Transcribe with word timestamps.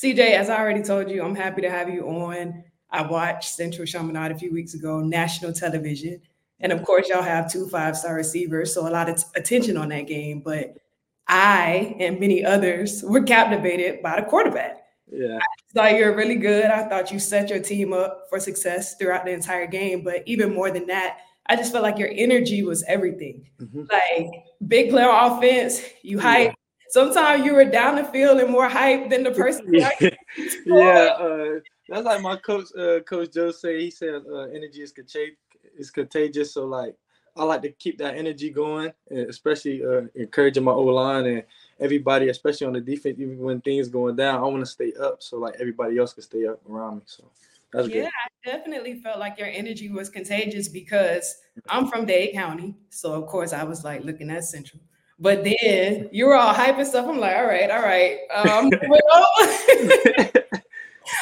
CJ, 0.00 0.18
as 0.32 0.48
I 0.48 0.58
already 0.58 0.82
told 0.82 1.10
you, 1.10 1.22
I'm 1.22 1.34
happy 1.34 1.60
to 1.60 1.70
have 1.70 1.90
you 1.90 2.08
on. 2.08 2.64
I 2.90 3.02
watched 3.02 3.54
Central 3.54 3.84
Chaminade 3.84 4.32
a 4.32 4.38
few 4.38 4.50
weeks 4.50 4.72
ago, 4.72 5.00
national 5.00 5.52
television. 5.52 6.22
And 6.60 6.72
of 6.72 6.82
course, 6.84 7.08
y'all 7.08 7.22
have 7.22 7.52
two 7.52 7.68
five 7.68 7.96
star 7.96 8.14
receivers, 8.14 8.72
so 8.72 8.88
a 8.88 8.90
lot 8.90 9.10
of 9.10 9.16
t- 9.16 9.24
attention 9.36 9.76
on 9.76 9.90
that 9.90 10.06
game. 10.06 10.40
But 10.40 10.76
I 11.28 11.96
and 12.00 12.18
many 12.18 12.42
others 12.42 13.02
were 13.02 13.22
captivated 13.22 14.02
by 14.02 14.20
the 14.20 14.26
quarterback. 14.26 14.78
Yeah. 15.10 15.36
I 15.38 15.72
thought 15.74 15.98
you 15.98 16.06
were 16.06 16.16
really 16.16 16.36
good. 16.36 16.66
I 16.66 16.88
thought 16.88 17.12
you 17.12 17.18
set 17.18 17.50
your 17.50 17.60
team 17.60 17.92
up 17.92 18.24
for 18.30 18.40
success 18.40 18.96
throughout 18.96 19.26
the 19.26 19.32
entire 19.32 19.66
game. 19.66 20.02
But 20.02 20.22
even 20.24 20.54
more 20.54 20.70
than 20.70 20.86
that, 20.86 21.18
I 21.46 21.56
just 21.56 21.72
felt 21.72 21.82
like 21.82 21.98
your 21.98 22.10
energy 22.14 22.62
was 22.62 22.82
everything. 22.84 23.50
Mm-hmm. 23.60 23.82
Like 23.90 24.44
big 24.66 24.90
player 24.90 25.10
offense, 25.10 25.82
you 26.02 26.18
hype. 26.18 26.54
Sometimes 26.90 27.44
you 27.44 27.54
were 27.54 27.64
down 27.64 27.96
the 27.96 28.04
field 28.04 28.40
and 28.40 28.50
more 28.50 28.68
hype 28.68 29.10
than 29.10 29.22
the 29.22 29.30
person. 29.30 29.66
yeah, 29.72 29.90
yeah 30.66 31.14
uh, 31.18 31.60
that's 31.88 32.04
like 32.04 32.20
my 32.20 32.36
coach, 32.36 32.66
uh, 32.78 33.00
Coach 33.00 33.32
Joe 33.32 33.50
say. 33.50 33.80
He 33.80 33.90
said 33.90 34.22
uh, 34.30 34.42
energy 34.42 34.82
is 34.82 34.92
contagious. 34.92 35.36
Is 35.78 35.90
contagious. 35.90 36.52
So 36.52 36.66
like, 36.66 36.96
I 37.36 37.44
like 37.44 37.62
to 37.62 37.70
keep 37.70 37.96
that 37.98 38.16
energy 38.16 38.50
going, 38.50 38.92
especially 39.10 39.84
uh, 39.84 40.02
encouraging 40.14 40.64
my 40.64 40.72
O 40.72 40.82
line 40.82 41.26
and 41.26 41.44
everybody, 41.78 42.28
especially 42.28 42.66
on 42.66 42.72
the 42.74 42.80
defense, 42.80 43.18
even 43.18 43.38
when 43.38 43.60
things 43.60 43.88
going 43.88 44.16
down. 44.16 44.38
I 44.38 44.42
want 44.42 44.60
to 44.60 44.66
stay 44.66 44.92
up 45.00 45.22
so 45.22 45.38
like 45.38 45.54
everybody 45.58 45.96
else 45.96 46.12
can 46.12 46.22
stay 46.22 46.46
up 46.46 46.60
around 46.68 46.96
me. 46.96 47.02
So 47.06 47.24
that's 47.72 47.88
yeah, 47.88 47.94
good. 47.94 48.04
I 48.06 48.56
definitely 48.56 49.00
felt 49.00 49.18
like 49.18 49.38
your 49.38 49.48
energy 49.48 49.88
was 49.88 50.10
contagious 50.10 50.68
because 50.68 51.36
I'm 51.68 51.86
from 51.86 52.04
Dade 52.04 52.34
County. 52.34 52.74
So 52.90 53.14
of 53.14 53.26
course 53.26 53.52
I 53.52 53.64
was 53.64 53.84
like 53.84 54.04
looking 54.04 54.30
at 54.30 54.44
Central. 54.44 54.82
But 55.20 55.44
then 55.44 56.08
you 56.12 56.26
were 56.26 56.34
all 56.34 56.54
hyping 56.54 56.86
stuff. 56.86 57.06
I'm 57.06 57.18
like, 57.18 57.36
all 57.36 57.44
right, 57.44 57.70
all 57.70 57.82
right. 57.82 58.18
Um, 58.34 58.70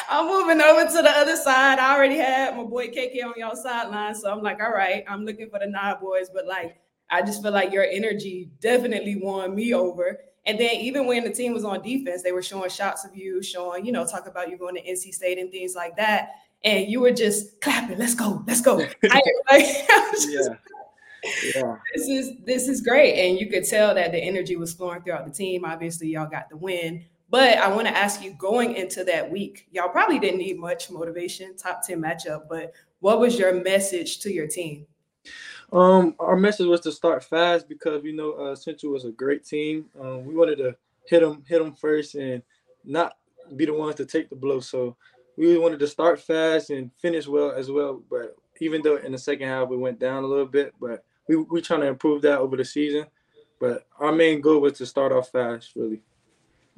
I'm 0.09 0.27
moving 0.27 0.61
over 0.65 0.85
to 0.85 1.01
the 1.01 1.11
other 1.13 1.35
side. 1.35 1.79
I 1.79 1.95
already 1.95 2.15
had 2.15 2.55
my 2.55 2.63
boy 2.63 2.87
KK 2.87 3.25
on 3.25 3.33
y'all 3.35 3.57
sideline. 3.57 4.15
So 4.15 4.31
I'm 4.31 4.41
like, 4.41 4.61
all 4.61 4.71
right, 4.71 5.03
I'm 5.07 5.25
looking 5.25 5.49
for 5.49 5.59
the 5.59 5.67
nine 5.67 5.95
boys. 6.01 6.29
But 6.33 6.47
like, 6.47 6.77
I 7.09 7.21
just 7.21 7.43
feel 7.43 7.51
like 7.51 7.73
your 7.73 7.83
energy 7.83 8.49
definitely 8.61 9.17
won 9.17 9.53
me 9.53 9.73
over. 9.73 10.19
And 10.45 10.57
then 10.57 10.75
even 10.75 11.05
when 11.05 11.25
the 11.25 11.31
team 11.31 11.53
was 11.53 11.65
on 11.65 11.81
defense, 11.81 12.23
they 12.23 12.31
were 12.31 12.41
showing 12.41 12.69
shots 12.69 13.03
of 13.03 13.15
you, 13.15 13.43
showing, 13.43 13.85
you 13.85 13.91
know, 13.91 14.05
talk 14.05 14.27
about 14.27 14.49
you 14.49 14.57
going 14.57 14.75
to 14.75 14.81
NC 14.81 15.13
State 15.13 15.37
and 15.37 15.51
things 15.51 15.75
like 15.75 15.97
that. 15.97 16.29
And 16.63 16.89
you 16.89 17.01
were 17.01 17.11
just 17.11 17.59
clapping, 17.61 17.97
let's 17.97 18.15
go, 18.15 18.43
let's 18.47 18.61
go. 18.61 18.79
I, 19.11 19.21
like, 19.51 19.65
just, 20.11 20.29
yeah. 20.31 20.55
Yeah. 21.55 21.77
This 21.93 22.07
is 22.07 22.31
this 22.45 22.67
is 22.67 22.81
great. 22.81 23.15
And 23.15 23.39
you 23.39 23.49
could 23.49 23.65
tell 23.65 23.93
that 23.95 24.11
the 24.11 24.17
energy 24.17 24.55
was 24.55 24.73
flowing 24.73 25.01
throughout 25.01 25.25
the 25.25 25.31
team. 25.31 25.65
Obviously, 25.65 26.09
y'all 26.09 26.29
got 26.29 26.49
the 26.49 26.57
win. 26.57 27.05
But 27.29 27.59
I 27.59 27.67
want 27.73 27.87
to 27.87 27.95
ask 27.95 28.23
you 28.23 28.33
going 28.33 28.75
into 28.75 29.03
that 29.03 29.29
week, 29.29 29.67
y'all 29.71 29.89
probably 29.89 30.17
didn't 30.17 30.39
need 30.39 30.57
much 30.57 30.89
motivation, 30.89 31.55
top 31.55 31.85
10 31.85 32.01
matchup, 32.01 32.49
but 32.49 32.73
what 33.01 33.19
was 33.19 33.37
your 33.37 33.53
message 33.63 34.19
to 34.21 34.33
your 34.33 34.47
team? 34.47 34.87
Um, 35.71 36.15
our 36.19 36.35
message 36.35 36.65
was 36.65 36.81
to 36.81 36.91
start 36.91 37.23
fast 37.23 37.69
because 37.69 38.01
we 38.01 38.11
know 38.11 38.31
uh, 38.31 38.55
Central 38.55 38.93
was 38.93 39.05
a 39.05 39.11
great 39.11 39.45
team. 39.45 39.85
Um, 40.01 40.25
we 40.25 40.33
wanted 40.33 40.57
to 40.57 40.75
hit 41.05 41.21
them, 41.21 41.43
hit 41.47 41.59
them 41.59 41.73
first, 41.73 42.15
and 42.15 42.41
not 42.83 43.17
be 43.55 43.65
the 43.65 43.73
ones 43.73 43.95
to 43.95 44.05
take 44.05 44.29
the 44.29 44.35
blow. 44.35 44.59
So 44.59 44.95
we 45.37 45.57
wanted 45.59 45.79
to 45.79 45.87
start 45.87 46.19
fast 46.19 46.71
and 46.71 46.89
finish 46.97 47.27
well 47.27 47.51
as 47.51 47.69
well. 47.69 48.01
But 48.09 48.35
even 48.59 48.81
though 48.81 48.97
in 48.97 49.11
the 49.11 49.17
second 49.17 49.47
half 49.47 49.69
we 49.69 49.77
went 49.77 49.99
down 49.99 50.23
a 50.23 50.27
little 50.27 50.47
bit, 50.47 50.73
but 50.81 51.03
we 51.29 51.35
we 51.37 51.61
trying 51.61 51.81
to 51.81 51.87
improve 51.87 52.23
that 52.23 52.39
over 52.39 52.57
the 52.57 52.65
season. 52.65 53.05
But 53.59 53.85
our 53.99 54.11
main 54.11 54.41
goal 54.41 54.61
was 54.61 54.73
to 54.79 54.85
start 54.85 55.11
off 55.11 55.31
fast, 55.31 55.75
really. 55.75 56.01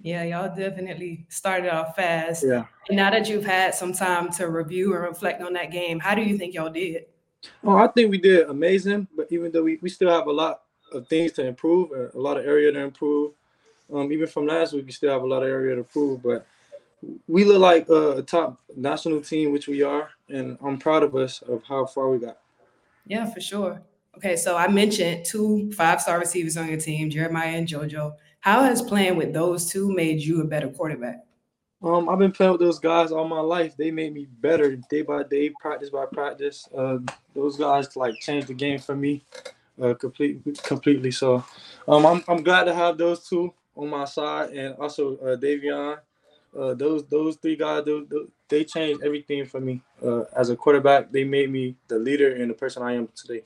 Yeah, 0.01 0.23
y'all 0.23 0.53
definitely 0.55 1.25
started 1.29 1.73
off 1.73 1.95
fast. 1.95 2.43
Yeah. 2.45 2.65
And 2.89 2.97
now 2.97 3.11
that 3.11 3.29
you've 3.29 3.45
had 3.45 3.73
some 3.75 3.93
time 3.93 4.31
to 4.33 4.49
review 4.49 4.93
and 4.95 5.03
reflect 5.03 5.41
on 5.41 5.53
that 5.53 5.71
game, 5.71 5.99
how 5.99 6.15
do 6.15 6.23
you 6.23 6.37
think 6.37 6.53
y'all 6.53 6.71
did? 6.71 7.05
Oh, 7.63 7.77
I 7.77 7.87
think 7.87 8.11
we 8.11 8.17
did 8.17 8.49
amazing. 8.49 9.07
But 9.15 9.27
even 9.31 9.51
though 9.51 9.63
we, 9.63 9.77
we 9.81 9.89
still 9.89 10.09
have 10.09 10.27
a 10.27 10.31
lot 10.31 10.63
of 10.91 11.07
things 11.07 11.31
to 11.33 11.45
improve, 11.45 11.91
a 11.91 12.19
lot 12.19 12.37
of 12.37 12.45
area 12.45 12.71
to 12.71 12.79
improve. 12.79 13.33
Um, 13.93 14.11
even 14.11 14.27
from 14.27 14.47
last 14.47 14.73
week, 14.73 14.87
we 14.87 14.91
still 14.91 15.13
have 15.13 15.21
a 15.21 15.27
lot 15.27 15.43
of 15.43 15.49
area 15.49 15.75
to 15.75 15.81
improve. 15.81 16.23
But 16.23 16.47
we 17.27 17.45
look 17.45 17.59
like 17.59 17.87
a 17.89 18.23
top 18.23 18.59
national 18.75 19.21
team, 19.21 19.51
which 19.51 19.67
we 19.67 19.83
are, 19.83 20.09
and 20.29 20.57
I'm 20.63 20.79
proud 20.79 21.03
of 21.03 21.15
us 21.15 21.41
of 21.43 21.63
how 21.63 21.85
far 21.85 22.09
we 22.09 22.17
got. 22.17 22.39
Yeah, 23.05 23.25
for 23.25 23.39
sure. 23.39 23.81
Okay, 24.17 24.35
so 24.35 24.57
I 24.57 24.67
mentioned 24.67 25.25
two 25.25 25.71
five-star 25.71 26.19
receivers 26.19 26.57
on 26.57 26.67
your 26.67 26.79
team, 26.79 27.09
Jeremiah 27.09 27.55
and 27.57 27.67
JoJo. 27.67 28.13
How 28.41 28.63
has 28.63 28.81
playing 28.81 29.15
with 29.15 29.33
those 29.33 29.69
two 29.69 29.91
made 29.91 30.19
you 30.19 30.41
a 30.41 30.45
better 30.45 30.67
quarterback? 30.67 31.25
Um, 31.83 32.09
I've 32.09 32.19
been 32.19 32.31
playing 32.31 32.51
with 32.51 32.61
those 32.61 32.77
guys 32.77 33.11
all 33.11 33.27
my 33.27 33.39
life. 33.39 33.75
They 33.75 33.89
made 33.89 34.13
me 34.13 34.27
better 34.41 34.75
day 34.89 35.01
by 35.01 35.23
day, 35.23 35.51
practice 35.59 35.89
by 35.89 36.05
practice. 36.05 36.67
Uh, 36.75 36.99
those 37.33 37.57
guys 37.57 37.95
like 37.95 38.15
changed 38.19 38.47
the 38.47 38.53
game 38.53 38.79
for 38.79 38.95
me, 38.95 39.23
uh, 39.81 39.93
completely, 39.95 40.53
completely. 40.63 41.11
So, 41.11 41.43
um, 41.87 42.05
I'm 42.05 42.23
I'm 42.27 42.43
glad 42.43 42.65
to 42.65 42.75
have 42.75 42.97
those 42.97 43.27
two 43.27 43.53
on 43.75 43.89
my 43.89 44.05
side, 44.05 44.51
and 44.51 44.75
also 44.75 45.17
uh, 45.17 45.37
Davion. 45.37 45.97
Uh, 46.55 46.73
those 46.73 47.05
those 47.05 47.37
three 47.37 47.55
guys, 47.55 47.85
those, 47.85 48.05
they 48.49 48.65
changed 48.65 49.01
everything 49.03 49.45
for 49.45 49.61
me 49.61 49.81
uh, 50.05 50.23
as 50.35 50.49
a 50.49 50.55
quarterback. 50.55 51.11
They 51.11 51.23
made 51.23 51.49
me 51.49 51.75
the 51.87 51.97
leader 51.97 52.35
and 52.35 52.49
the 52.49 52.53
person 52.53 52.83
I 52.83 52.93
am 52.93 53.07
today. 53.15 53.43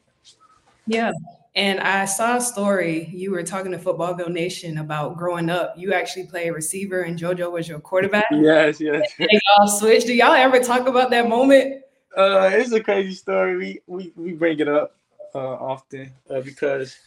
Yeah. 0.88 1.12
And 1.56 1.80
I 1.80 2.04
saw 2.04 2.36
a 2.36 2.42
story. 2.42 3.08
You 3.14 3.32
were 3.32 3.44
talking 3.44 3.72
to 3.72 3.78
Footballville 3.78 4.30
Nation 4.30 4.80
about 4.80 5.16
growing 5.18 5.50
up. 5.50 5.74
You 5.78 5.94
actually 5.94 6.26
played 6.26 6.50
receiver, 6.52 7.04
and 7.04 7.18
JoJo 7.18 7.50
was 7.52 7.68
your 7.68 7.80
quarterback. 7.80 8.26
Yes, 8.32 8.82
yes. 8.82 9.10
And 9.18 9.30
y'all 9.32 9.68
switched. 9.68 10.08
Do 10.08 10.14
y'all 10.14 10.34
ever 10.34 10.60
talk 10.60 10.88
about 10.88 11.10
that 11.12 11.30
moment? 11.30 11.84
Uh, 12.16 12.50
it's 12.54 12.74
a 12.74 12.82
crazy 12.82 13.14
story. 13.14 13.56
We 13.56 13.80
we, 13.88 14.12
we 14.16 14.34
bring 14.34 14.60
it 14.60 14.68
up 14.68 14.98
uh, 15.34 15.38
often 15.38 16.12
uh, 16.30 16.42
because 16.42 16.98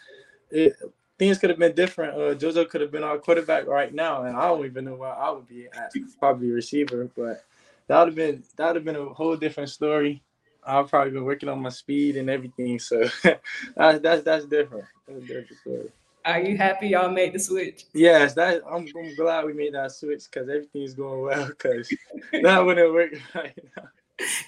it, 0.50 0.74
things 1.18 1.38
could 1.38 1.50
have 1.50 1.58
been 1.58 1.74
different. 1.74 2.14
Uh, 2.14 2.34
JoJo 2.34 2.70
could 2.70 2.80
have 2.80 2.90
been 2.90 3.04
our 3.04 3.18
quarterback 3.18 3.66
right 3.66 3.92
now, 3.92 4.22
and 4.22 4.34
I 4.34 4.48
don't 4.48 4.64
even 4.64 4.86
know 4.86 4.94
where 4.94 5.14
I 5.14 5.30
would 5.30 5.46
be 5.46 5.66
at. 5.66 5.92
Probably 6.18 6.50
receiver, 6.50 7.10
but 7.14 7.44
that 7.86 7.98
would 7.98 8.08
have 8.08 8.16
been 8.16 8.42
that 8.56 8.68
would 8.68 8.76
have 8.76 8.84
been 8.84 8.96
a 8.96 9.12
whole 9.12 9.36
different 9.36 9.68
story. 9.68 10.22
I've 10.68 10.88
probably 10.88 11.12
been 11.12 11.24
working 11.24 11.48
on 11.48 11.62
my 11.62 11.70
speed 11.70 12.16
and 12.16 12.28
everything. 12.28 12.78
So 12.78 13.08
that's 13.76 14.00
that's 14.00 14.22
that's 14.22 14.44
different. 14.44 14.84
That's 15.06 15.20
different 15.20 15.58
story. 15.60 15.88
Are 16.24 16.40
you 16.40 16.58
happy 16.58 16.88
y'all 16.88 17.10
made 17.10 17.32
the 17.32 17.38
switch? 17.38 17.86
Yes, 17.94 18.34
that 18.34 18.60
I'm, 18.70 18.86
I'm 18.96 19.14
glad 19.16 19.46
we 19.46 19.54
made 19.54 19.74
that 19.74 19.92
switch 19.92 20.24
because 20.30 20.48
everything's 20.48 20.92
going 20.92 21.22
well. 21.22 21.46
Because 21.46 21.88
that 22.42 22.64
wouldn't 22.64 22.92
work 22.92 23.12
right 23.34 23.58
now. 23.76 23.84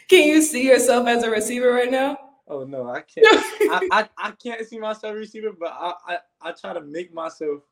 Can 0.09 0.29
you 0.29 0.43
see 0.43 0.67
yourself 0.67 1.07
as 1.07 1.23
a 1.23 1.31
receiver 1.31 1.73
right 1.73 1.91
now? 1.91 2.19
Oh 2.49 2.65
no, 2.65 2.91
I 2.91 3.01
can't. 3.01 3.27
I, 3.31 3.89
I, 3.93 4.09
I 4.19 4.31
can't 4.33 4.67
see 4.67 4.79
myself 4.79 5.15
receiver, 5.15 5.53
but 5.59 5.73
I, 5.73 5.95
I 6.07 6.19
I 6.43 6.53
try 6.53 6.75
to 6.75 6.81
make 6.81 7.15
myself 7.15 7.63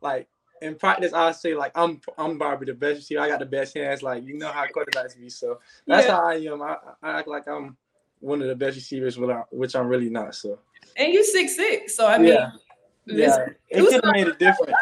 like 0.00 0.26
in 0.62 0.76
practice, 0.76 1.12
I 1.12 1.32
say 1.32 1.54
like 1.54 1.72
I'm 1.74 2.00
I'm 2.16 2.38
Barbie 2.38 2.66
the 2.66 2.74
best 2.74 2.96
receiver. 2.96 3.20
I 3.20 3.28
got 3.28 3.40
the 3.40 3.46
best 3.46 3.76
hands. 3.76 4.02
Like 4.02 4.24
you 4.24 4.38
know 4.38 4.50
how 4.50 4.64
quarterbacks 4.66 5.18
be. 5.18 5.28
So 5.28 5.58
that's 5.86 6.06
yeah. 6.06 6.16
how 6.16 6.28
I 6.28 6.34
am. 6.34 6.62
I, 6.62 6.76
I 7.02 7.18
act 7.18 7.28
like 7.28 7.46
I'm 7.48 7.76
one 8.22 8.40
of 8.40 8.48
the 8.48 8.54
best 8.54 8.76
receivers, 8.76 9.18
which 9.50 9.74
I'm 9.74 9.88
really 9.88 10.08
not. 10.08 10.34
So. 10.34 10.58
And 10.96 11.12
you 11.12 11.24
six 11.24 11.56
six, 11.56 11.96
so 11.96 12.06
I 12.06 12.18
mean, 12.18 12.34
yeah, 12.34 12.50
yeah. 13.06 13.46
it 13.68 13.82
could 13.82 14.04
have 14.04 14.12
made 14.12 14.28
a 14.28 14.34
difference 14.34 14.72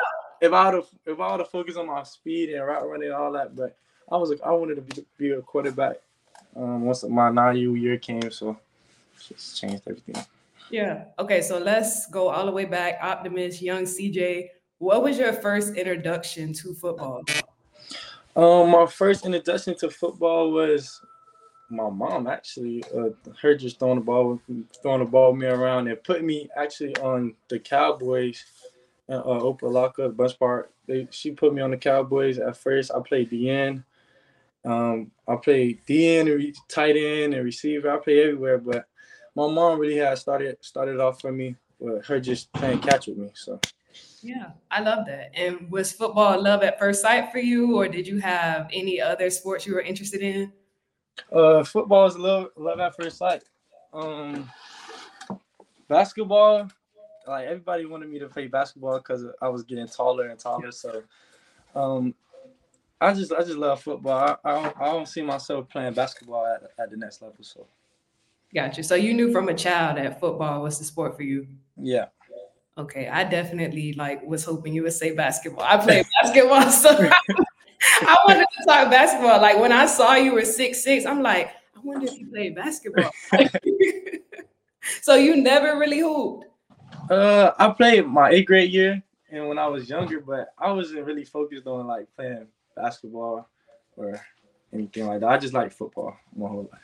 if 0.41 0.53
I 0.53 0.67
would 0.67 0.75
have 0.75 0.89
if 1.07 1.21
I 1.21 1.31
would 1.31 1.41
have 1.41 1.51
focused 1.51 1.79
on 1.79 1.87
my 1.87 2.03
speed 2.03 2.51
and 2.51 2.67
route 2.67 2.89
running 2.89 3.09
and 3.09 3.17
all 3.17 3.33
that. 3.33 3.55
But 3.55 3.77
I 4.11 4.17
was 4.17 4.31
like, 4.31 4.41
I 4.45 4.51
wanted 4.51 4.77
to 4.77 4.83
be, 4.83 5.07
be 5.17 5.31
a 5.31 5.41
quarterback 5.41 5.97
um, 6.57 6.83
once 6.83 7.05
my 7.05 7.31
nine 7.31 7.57
year 7.57 7.97
came, 7.99 8.31
so 8.31 8.59
just 9.29 9.61
changed 9.61 9.83
everything. 9.87 10.17
Yeah. 10.71 11.05
Okay. 11.19 11.43
So 11.43 11.59
let's 11.59 12.07
go 12.07 12.29
all 12.29 12.47
the 12.47 12.53
way 12.53 12.65
back. 12.65 12.99
Optimist, 13.01 13.63
young 13.63 13.85
CJ. 13.85 14.49
What 14.79 15.03
was 15.03 15.19
your 15.19 15.33
first 15.33 15.75
introduction 15.77 16.53
to 16.55 16.75
football? 16.75 17.23
Um, 18.35 18.71
my 18.71 18.87
first 18.87 19.27
introduction 19.27 19.77
to 19.79 19.91
football 19.91 20.53
was 20.53 21.01
my 21.71 21.89
mom 21.89 22.27
actually 22.27 22.83
uh, 22.97 23.11
her 23.41 23.55
just 23.55 23.79
throwing 23.79 24.01
the 24.01 24.05
ball 24.05 24.41
throwing 24.83 25.01
the 25.01 25.05
ball 25.05 25.35
me 25.35 25.47
around 25.47 25.87
and 25.87 26.03
put 26.03 26.23
me 26.25 26.49
actually 26.57 26.95
on 26.97 27.35
the 27.49 27.59
Cowboys 27.59 28.45
uh, 29.09 29.15
uh 29.15 29.41
Oprah 29.41 29.71
Lockup 29.71 30.13
Bunche 30.13 30.39
Park. 30.39 30.73
They, 30.87 31.07
she 31.11 31.31
put 31.31 31.55
me 31.55 31.63
on 31.63 31.71
the 31.71 31.77
Cowboys 31.77 32.39
at 32.39 32.57
first. 32.57 32.91
I 32.91 33.01
played 33.01 33.31
DN. 33.31 33.85
Um, 34.65 35.11
I 35.27 35.37
played 35.37 35.81
DN, 35.87 36.33
and 36.33 36.57
tight 36.69 36.97
end, 36.97 37.35
and 37.35 37.45
receiver. 37.45 37.91
I 37.91 37.99
played 37.99 38.19
everywhere, 38.19 38.59
but 38.59 38.87
my 39.35 39.49
mom 39.49 39.79
really 39.79 39.97
had 39.97 40.19
started 40.19 40.57
started 40.61 41.01
off 41.01 41.21
for 41.21 41.33
me 41.33 41.57
with 41.79 42.05
her 42.07 42.21
just 42.21 42.53
playing 42.53 42.81
catch 42.81 43.07
with 43.07 43.17
me. 43.17 43.31
So 43.35 43.61
yeah, 44.23 44.51
I 44.71 44.81
love 44.81 45.07
that. 45.07 45.31
And 45.35 45.71
was 45.71 45.93
football 45.93 46.43
love 46.43 46.63
at 46.63 46.79
first 46.79 47.03
sight 47.03 47.33
for 47.33 47.39
you, 47.39 47.77
or 47.77 47.89
did 47.89 48.07
you 48.07 48.19
have 48.19 48.69
any 48.73 49.01
other 49.01 49.31
sports 49.31 49.67
you 49.67 49.75
were 49.75 49.81
interested 49.81 50.21
in? 50.21 50.53
Uh, 51.33 51.65
football 51.65 52.07
is 52.07 52.15
a 52.15 52.19
love 52.19 52.49
love 52.57 52.81
at 52.81 52.97
first 52.97 53.19
sight. 53.19 53.43
Um, 53.93 54.51
basketball, 55.89 56.71
like 57.27 57.47
everybody 57.47 57.87
wanted 57.87 58.09
me 58.09 58.19
to 58.19 58.29
play 58.29 58.47
basketball 58.47 58.99
because 58.99 59.25
I 59.41 59.49
was 59.49 59.63
getting 59.63 59.87
taller 59.87 60.29
and 60.29 60.39
taller. 60.39 60.73
So, 60.73 61.03
um, 61.75 62.15
I 63.01 63.13
just 63.15 63.33
I 63.33 63.41
just 63.41 63.57
love 63.57 63.83
football. 63.83 64.39
I, 64.45 64.49
I, 64.49 64.63
don't, 64.63 64.81
I 64.81 64.85
don't 64.87 65.09
see 65.09 65.23
myself 65.23 65.69
playing 65.69 65.95
basketball 65.95 66.47
at, 66.47 66.63
at 66.83 66.91
the 66.91 66.97
next 66.97 67.23
level. 67.23 67.37
So 67.41 67.67
Gotcha. 68.55 68.83
So 68.83 68.97
you 68.97 69.15
knew 69.15 69.33
from 69.33 69.49
a 69.49 69.55
child 69.55 69.97
that 69.97 70.19
football 70.19 70.63
was 70.63 70.79
the 70.79 70.85
sport 70.85 71.17
for 71.17 71.23
you. 71.23 71.47
yeah. 71.77 72.07
Okay, 72.79 73.09
I 73.09 73.25
definitely 73.25 73.93
like 73.93 74.23
was 74.25 74.45
hoping 74.45 74.73
you 74.73 74.85
would 74.85 74.93
say 74.95 75.15
basketball. 75.15 75.65
I 75.65 75.77
played 75.77 76.07
basketball, 76.23 76.71
so 76.71 76.91
I 76.91 77.45
wanted 78.27 78.47
to 78.59 78.65
talk 78.67 78.91
basketball. 78.91 79.41
Like 79.41 79.59
when 79.59 79.73
I 79.73 79.87
saw 79.87 80.15
you 80.15 80.35
were 80.35 80.45
six 80.45 80.83
six, 80.83 81.07
I'm 81.07 81.23
like, 81.23 81.49
I 81.49 81.81
wonder 81.83 82.07
if 82.07 82.19
you 82.19 82.29
played 82.29 82.55
basketball. 82.55 83.11
so 85.03 85.15
you 85.15 85.37
never 85.37 85.79
really 85.79 86.01
hooped. 86.01 86.47
Uh, 87.11 87.53
I 87.59 87.71
played 87.71 88.07
my 88.07 88.31
eighth 88.31 88.47
grade 88.47 88.71
year, 88.71 89.03
and 89.31 89.49
when 89.49 89.59
I 89.59 89.67
was 89.67 89.89
younger, 89.89 90.21
but 90.21 90.53
I 90.59 90.71
wasn't 90.73 91.05
really 91.05 91.25
focused 91.25 91.67
on 91.67 91.87
like 91.87 92.07
playing 92.17 92.47
basketball 92.77 93.49
or 93.97 94.21
anything 94.73 95.07
like 95.07 95.21
that. 95.21 95.29
I 95.29 95.39
just 95.39 95.55
like 95.55 95.73
football 95.73 96.17
my 96.37 96.49
whole 96.49 96.69
life. 96.73 96.81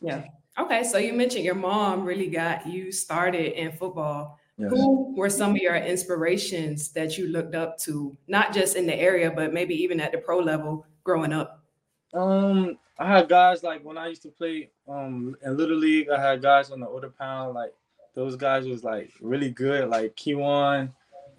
Yeah. 0.00 0.24
Okay, 0.58 0.84
so 0.84 0.98
you 0.98 1.14
mentioned 1.14 1.44
your 1.44 1.54
mom 1.54 2.04
really 2.04 2.28
got 2.28 2.66
you 2.66 2.92
started 2.92 3.58
in 3.58 3.72
football. 3.72 4.38
Yes. 4.58 4.70
Who 4.70 5.14
were 5.16 5.30
some 5.30 5.52
of 5.52 5.56
your 5.56 5.76
inspirations 5.76 6.90
that 6.92 7.16
you 7.16 7.28
looked 7.28 7.54
up 7.54 7.78
to, 7.78 8.16
not 8.28 8.52
just 8.52 8.76
in 8.76 8.86
the 8.86 8.94
area, 8.94 9.30
but 9.30 9.52
maybe 9.52 9.74
even 9.74 10.00
at 10.00 10.12
the 10.12 10.18
pro 10.18 10.38
level 10.38 10.86
growing 11.04 11.32
up? 11.32 11.64
Um, 12.12 12.78
I 12.98 13.08
had 13.08 13.28
guys 13.28 13.62
like 13.62 13.82
when 13.82 13.96
I 13.96 14.08
used 14.08 14.22
to 14.22 14.28
play 14.28 14.70
um 14.86 15.36
in 15.42 15.56
little 15.56 15.76
league. 15.76 16.10
I 16.10 16.20
had 16.20 16.42
guys 16.42 16.70
on 16.70 16.80
the 16.80 16.86
older 16.86 17.10
pound. 17.10 17.54
Like 17.54 17.72
those 18.14 18.36
guys 18.36 18.66
was 18.66 18.84
like 18.84 19.10
really 19.20 19.50
good. 19.50 19.88
Like 19.88 20.14
Kiwan 20.16 20.90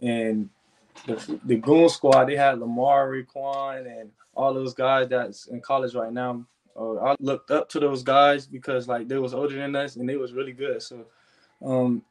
and 0.01 0.49
the 1.05 1.39
the 1.45 1.55
Goon 1.55 1.89
Squad. 1.89 2.25
They 2.25 2.35
had 2.35 2.59
Lamar, 2.59 3.09
Raekwon, 3.09 3.85
and 3.99 4.11
all 4.35 4.53
those 4.53 4.73
guys 4.73 5.07
that's 5.09 5.47
in 5.47 5.61
college 5.61 5.93
right 5.93 6.11
now. 6.11 6.45
Uh, 6.75 6.95
I 6.95 7.15
looked 7.19 7.51
up 7.51 7.69
to 7.69 7.79
those 7.79 8.01
guys 8.01 8.47
because 8.47 8.87
like 8.87 9.07
they 9.07 9.19
was 9.19 9.33
older 9.33 9.55
than 9.55 9.75
us 9.75 9.95
and 9.95 10.09
they 10.09 10.17
was 10.17 10.33
really 10.33 10.53
good. 10.53 10.81
So, 10.81 11.05
um, 11.63 12.01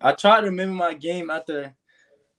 I 0.00 0.12
tried 0.12 0.42
to 0.42 0.50
mimic 0.50 0.76
my 0.76 0.94
game 0.94 1.30
after 1.30 1.74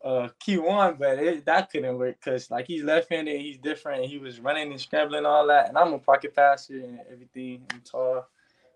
uh 0.04 0.30
Q1, 0.46 0.98
but 0.98 1.20
it, 1.20 1.46
that 1.46 1.70
couldn't 1.72 1.98
work 1.98 2.18
because 2.24 2.50
like 2.50 2.68
he's 2.68 2.84
left-handed, 2.84 3.40
he's 3.40 3.58
different. 3.58 4.06
He 4.06 4.18
was 4.18 4.40
running 4.40 4.72
and 4.72 4.80
scrambling 4.80 5.26
all 5.26 5.48
that, 5.48 5.70
and 5.70 5.78
I'm 5.78 5.94
a 5.94 6.00
pocket 6.00 6.36
passer 6.36 6.76
and 6.76 7.00
everything. 7.12 7.66
I'm 7.74 7.82
tall, 7.82 8.26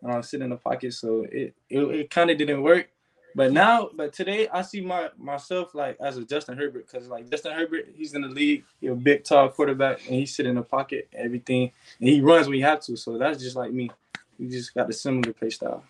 and 0.01 0.11
I'm 0.11 0.23
sitting 0.23 0.45
in 0.45 0.49
the 0.49 0.57
pocket, 0.57 0.93
so 0.93 1.25
it 1.31 1.55
it, 1.69 1.81
it 1.81 2.09
kind 2.09 2.29
of 2.29 2.37
didn't 2.37 2.61
work. 2.63 2.89
But 3.35 3.51
now, 3.51 3.89
but 3.95 4.13
today, 4.13 4.47
I 4.49 4.61
see 4.61 4.81
my 4.81 5.09
myself 5.17 5.73
like 5.73 5.97
as 6.01 6.17
a 6.17 6.25
Justin 6.25 6.57
Herbert 6.57 6.87
because 6.91 7.07
like 7.07 7.29
Justin 7.29 7.53
Herbert, 7.53 7.87
he's 7.95 8.13
in 8.13 8.21
the 8.21 8.27
league, 8.27 8.63
he's 8.79 8.91
a 8.91 8.95
big, 8.95 9.23
tall 9.23 9.49
quarterback, 9.49 10.05
and 10.05 10.15
he 10.15 10.25
sit 10.25 10.45
in 10.45 10.55
the 10.55 10.61
pocket, 10.61 11.07
everything, 11.13 11.71
and 11.99 12.09
he 12.09 12.21
runs 12.21 12.47
when 12.47 12.55
he 12.55 12.61
have 12.61 12.81
to. 12.81 12.95
So 12.95 13.17
that's 13.17 13.41
just 13.41 13.55
like 13.55 13.71
me. 13.71 13.89
We 14.37 14.49
just 14.49 14.73
got 14.73 14.89
a 14.89 14.93
similar 14.93 15.33
play 15.33 15.49
style. 15.49 15.83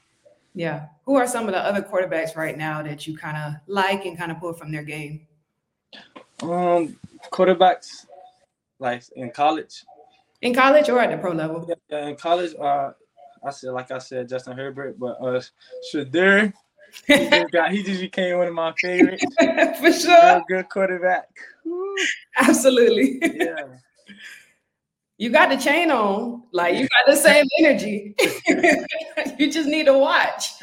Yeah. 0.53 0.87
Who 1.05 1.15
are 1.15 1.27
some 1.27 1.47
of 1.47 1.53
the 1.53 1.59
other 1.59 1.81
quarterbacks 1.81 2.35
right 2.35 2.57
now 2.57 2.83
that 2.83 3.07
you 3.07 3.17
kind 3.17 3.37
of 3.37 3.53
like 3.67 4.05
and 4.05 4.17
kind 4.17 4.31
of 4.31 4.39
pull 4.39 4.53
from 4.53 4.71
their 4.71 4.83
game? 4.83 5.27
Um, 6.41 6.97
quarterbacks 7.31 8.05
like 8.79 9.03
in 9.15 9.31
college. 9.31 9.83
In 10.41 10.53
college 10.53 10.89
or 10.89 10.99
at 10.99 11.09
the 11.09 11.17
pro 11.17 11.31
level? 11.31 11.67
Yeah, 11.89 12.07
in 12.07 12.15
college, 12.15 12.53
uh, 12.59 12.91
I 13.45 13.51
said 13.51 13.71
like 13.71 13.91
I 13.91 13.97
said 13.97 14.29
Justin 14.29 14.57
Herbert, 14.57 14.99
but 14.99 15.17
uh, 15.21 15.41
Shedeur, 15.91 16.53
he 17.07 17.29
just 17.29 17.51
got 17.51 17.71
he 17.71 17.83
just 17.83 18.01
became 18.01 18.37
one 18.37 18.47
of 18.47 18.53
my 18.53 18.73
favorites. 18.79 19.25
For 19.79 19.91
sure. 19.91 20.43
good 20.47 20.69
quarterback. 20.69 21.29
Absolutely. 22.37 23.19
Yeah. 23.21 23.67
You 25.17 25.29
got 25.29 25.49
the 25.49 25.57
chain 25.57 25.91
on, 25.91 26.43
like 26.51 26.75
you 26.75 26.81
got 26.87 27.05
the 27.07 27.15
same 27.29 27.45
energy. 27.59 28.15
you 29.37 29.51
just 29.51 29.67
need 29.69 29.85
to 29.85 29.97
watch. 29.97 30.53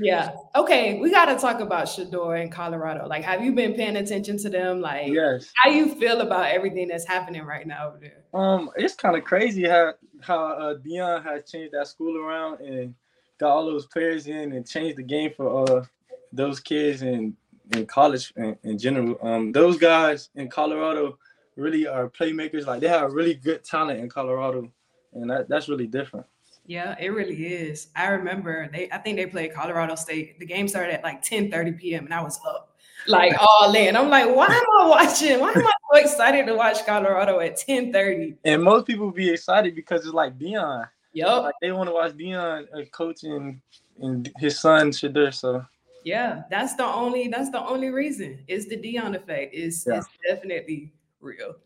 Yeah. 0.00 0.32
Okay. 0.56 0.98
We 0.98 1.10
got 1.10 1.26
to 1.26 1.36
talk 1.36 1.60
about 1.60 1.86
Shedeur 1.86 2.42
in 2.42 2.50
Colorado. 2.50 3.06
Like, 3.06 3.22
have 3.24 3.42
you 3.44 3.52
been 3.52 3.74
paying 3.74 3.96
attention 3.96 4.36
to 4.38 4.50
them? 4.50 4.80
Like, 4.80 5.12
Yes. 5.12 5.52
how 5.56 5.70
you 5.70 5.94
feel 5.94 6.20
about 6.20 6.46
everything 6.50 6.88
that's 6.88 7.06
happening 7.06 7.42
right 7.44 7.66
now 7.66 7.88
over 7.88 7.98
there? 8.00 8.24
Um, 8.38 8.70
it's 8.76 8.94
kind 8.94 9.16
of 9.16 9.24
crazy 9.24 9.66
how 9.68 9.94
how 10.20 10.44
uh, 10.46 10.74
Deion 10.78 11.22
has 11.24 11.50
changed 11.50 11.74
that 11.74 11.86
school 11.86 12.16
around 12.18 12.60
and 12.60 12.94
got 13.38 13.50
all 13.50 13.66
those 13.66 13.86
players 13.86 14.26
in 14.26 14.52
and 14.52 14.66
changed 14.66 14.96
the 14.96 15.02
game 15.02 15.30
for 15.36 15.68
uh 15.78 15.84
those 16.32 16.58
kids 16.60 17.02
in 17.02 17.36
in 17.74 17.86
college 17.86 18.32
in, 18.36 18.56
in 18.64 18.78
general. 18.78 19.16
Um, 19.22 19.52
those 19.52 19.78
guys 19.78 20.28
in 20.34 20.48
Colorado 20.48 21.18
really 21.56 21.86
are 21.86 22.08
playmakers. 22.08 22.66
Like 22.66 22.80
they 22.80 22.88
have 22.88 23.12
really 23.12 23.34
good 23.34 23.64
talent 23.64 24.00
in 24.00 24.08
Colorado, 24.08 24.70
and 25.12 25.30
that, 25.30 25.48
that's 25.48 25.68
really 25.68 25.86
different. 25.86 26.26
Yeah, 26.66 26.96
it 26.98 27.08
really 27.08 27.46
is. 27.46 27.88
I 27.94 28.08
remember 28.08 28.68
they. 28.72 28.90
I 28.90 28.98
think 28.98 29.16
they 29.16 29.26
played 29.26 29.52
Colorado 29.52 29.94
State. 29.96 30.38
The 30.40 30.46
game 30.46 30.66
started 30.66 30.94
at 30.94 31.02
like 31.02 31.20
10 31.22 31.50
30 31.50 31.72
p.m. 31.72 32.04
and 32.06 32.14
I 32.14 32.22
was 32.22 32.40
up, 32.46 32.74
like 33.06 33.34
all 33.40 33.74
in. 33.74 33.88
And 33.88 33.98
I'm 33.98 34.08
like, 34.08 34.34
why 34.34 34.46
am 34.46 34.64
I 34.80 34.88
watching? 34.88 35.40
Why 35.40 35.52
am 35.52 35.66
I 35.66 35.70
so 35.92 36.00
excited 36.00 36.46
to 36.46 36.54
watch 36.54 36.84
Colorado 36.86 37.40
at 37.40 37.56
10 37.58 37.92
30? 37.92 38.36
And 38.44 38.62
most 38.62 38.86
people 38.86 39.10
be 39.10 39.30
excited 39.30 39.74
because 39.74 40.04
it's 40.06 40.14
like 40.14 40.38
Deion. 40.38 40.88
Yep. 41.12 41.42
Like 41.42 41.54
they 41.60 41.70
want 41.70 41.88
to 41.88 41.94
watch 41.94 42.12
Deion 42.12 42.66
uh, 42.74 42.84
coaching 42.92 43.60
and 44.00 44.32
his 44.38 44.58
son 44.58 44.90
Shedeur. 44.90 45.34
So 45.34 45.64
Yeah, 46.02 46.44
that's 46.50 46.74
the 46.76 46.84
only 46.86 47.28
that's 47.28 47.50
the 47.50 47.60
only 47.60 47.90
reason. 47.90 48.42
It's 48.48 48.66
the 48.66 48.76
Deion 48.76 49.14
effect. 49.14 49.54
It's, 49.54 49.86
Yeah. 49.86 49.98
is 49.98 50.06
definitely 50.26 50.92
real. 51.24 51.56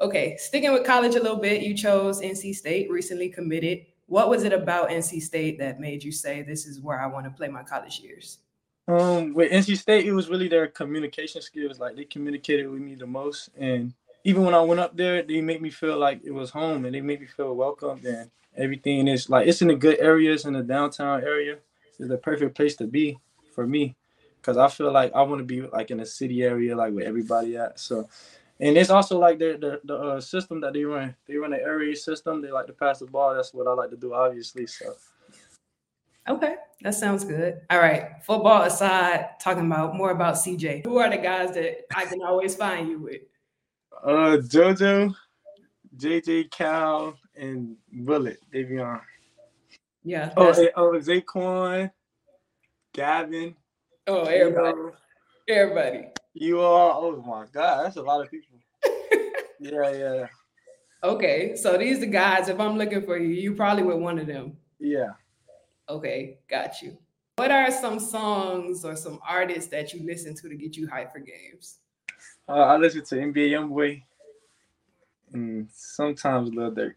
Okay, 0.00 0.36
sticking 0.36 0.72
with 0.72 0.84
college 0.84 1.14
a 1.14 1.20
little 1.20 1.38
bit, 1.38 1.62
you 1.62 1.74
chose 1.74 2.20
NC 2.20 2.54
State, 2.54 2.90
recently 2.90 3.30
committed. 3.30 3.86
What 4.06 4.28
was 4.28 4.44
it 4.44 4.52
about 4.52 4.90
NC 4.90 5.22
State 5.22 5.58
that 5.58 5.80
made 5.80 6.04
you 6.04 6.12
say 6.12 6.42
this 6.42 6.66
is 6.66 6.80
where 6.80 7.00
I 7.00 7.06
want 7.06 7.24
to 7.24 7.30
play 7.30 7.48
my 7.48 7.62
college 7.62 8.00
years? 8.00 8.38
Um, 8.88 9.34
with 9.34 9.50
NC 9.50 9.78
State, 9.78 10.06
it 10.06 10.12
was 10.12 10.28
really 10.28 10.48
their 10.48 10.68
communication 10.68 11.42
skills. 11.42 11.80
Like 11.80 11.96
they 11.96 12.04
communicated 12.04 12.68
with 12.68 12.80
me 12.80 12.94
the 12.94 13.06
most, 13.06 13.48
and 13.56 13.94
even 14.22 14.44
when 14.44 14.54
I 14.54 14.60
went 14.60 14.80
up 14.80 14.96
there, 14.96 15.22
they 15.22 15.40
made 15.40 15.62
me 15.62 15.70
feel 15.70 15.98
like 15.98 16.20
it 16.24 16.30
was 16.30 16.50
home, 16.50 16.84
and 16.84 16.94
they 16.94 17.00
made 17.00 17.20
me 17.20 17.26
feel 17.26 17.56
welcomed 17.56 18.04
and 18.04 18.30
everything. 18.56 19.08
Is 19.08 19.28
like 19.28 19.48
it's 19.48 19.62
in 19.62 19.68
the 19.68 19.74
good 19.74 19.98
areas 19.98 20.44
in 20.44 20.52
the 20.52 20.62
downtown 20.62 21.22
area. 21.22 21.58
It's 21.98 22.08
the 22.08 22.18
perfect 22.18 22.54
place 22.54 22.76
to 22.76 22.86
be 22.86 23.18
for 23.54 23.66
me, 23.66 23.96
because 24.36 24.56
I 24.56 24.68
feel 24.68 24.92
like 24.92 25.12
I 25.14 25.22
want 25.22 25.40
to 25.40 25.44
be 25.44 25.62
like 25.62 25.90
in 25.90 26.00
a 26.00 26.06
city 26.06 26.44
area, 26.44 26.76
like 26.76 26.92
where 26.92 27.06
everybody 27.06 27.56
at. 27.56 27.80
So, 27.80 28.08
and 28.60 28.76
it's 28.76 28.90
also 28.90 29.18
like 29.18 29.38
the 29.38 29.56
the, 29.60 29.80
the 29.84 29.94
uh, 29.96 30.20
system 30.20 30.60
that 30.62 30.72
they 30.72 30.84
run. 30.84 31.14
They 31.26 31.36
run 31.36 31.52
an 31.52 31.60
Air 31.60 31.78
Raid 31.78 31.96
system. 31.98 32.40
They 32.42 32.50
like 32.50 32.66
to 32.66 32.72
pass 32.72 33.00
the 33.00 33.06
ball. 33.06 33.34
That's 33.34 33.52
what 33.52 33.66
I 33.66 33.72
like 33.72 33.90
to 33.90 33.96
do, 33.96 34.14
obviously. 34.14 34.66
So. 34.66 34.94
Okay, 36.28 36.56
that 36.82 36.94
sounds 36.94 37.24
good. 37.24 37.60
All 37.70 37.78
right, 37.78 38.22
football 38.24 38.62
aside, 38.62 39.38
talking 39.40 39.66
about 39.66 39.94
more 39.94 40.10
about 40.10 40.34
CJ. 40.34 40.84
Who 40.84 40.98
are 40.98 41.08
the 41.08 41.18
guys 41.18 41.54
that 41.54 41.86
I 41.94 42.04
can 42.04 42.20
always 42.22 42.56
find 42.56 42.88
you 42.88 42.98
with? 42.98 43.22
Uh, 44.02 44.38
JoJo, 44.42 45.14
JJ 45.96 46.50
Cal, 46.50 47.16
and 47.36 47.76
Bullet, 47.92 48.38
Davion. 48.52 49.00
Yeah. 50.02 50.32
Oh, 50.36 50.46
that's- 50.46 50.58
and, 50.58 50.70
oh, 50.76 50.92
Zaquan, 50.98 51.92
Gavin. 52.92 53.54
oh, 54.08 54.22
everybody, 54.24 54.76
You, 55.46 55.54
everybody. 55.54 56.08
You 56.38 56.60
all. 56.60 57.04
Oh 57.04 57.22
my 57.22 57.46
God, 57.52 57.84
that's 57.84 57.96
a 57.96 58.02
lot 58.02 58.20
of 58.24 58.30
people. 58.30 58.58
yeah, 59.60 59.90
yeah, 59.90 60.26
Okay, 61.02 61.56
so 61.56 61.76
these 61.78 62.02
are 62.02 62.06
guys. 62.06 62.48
If 62.48 62.58
I'm 62.60 62.76
looking 62.76 63.02
for 63.02 63.16
you, 63.16 63.28
you 63.28 63.54
probably 63.54 63.84
with 63.84 63.98
one 63.98 64.18
of 64.18 64.26
them. 64.26 64.56
yeah. 64.78 65.12
Okay, 65.88 66.38
got 66.50 66.82
you. 66.82 66.98
What 67.36 67.50
are 67.52 67.70
some 67.70 68.00
songs 68.00 68.84
or 68.84 68.96
some 68.96 69.20
artists 69.26 69.70
that 69.70 69.92
you 69.92 70.04
listen 70.04 70.34
to 70.34 70.48
to 70.48 70.54
get 70.56 70.76
you 70.76 70.88
hyped 70.88 71.12
for 71.12 71.20
games? 71.20 71.78
Uh, 72.48 72.52
I 72.52 72.76
listen 72.76 73.04
to 73.04 73.14
NBA 73.14 73.50
YoungBoy, 73.50 74.02
and 75.32 75.68
sometimes 75.72 76.52
Lil 76.52 76.72
Durk. 76.72 76.94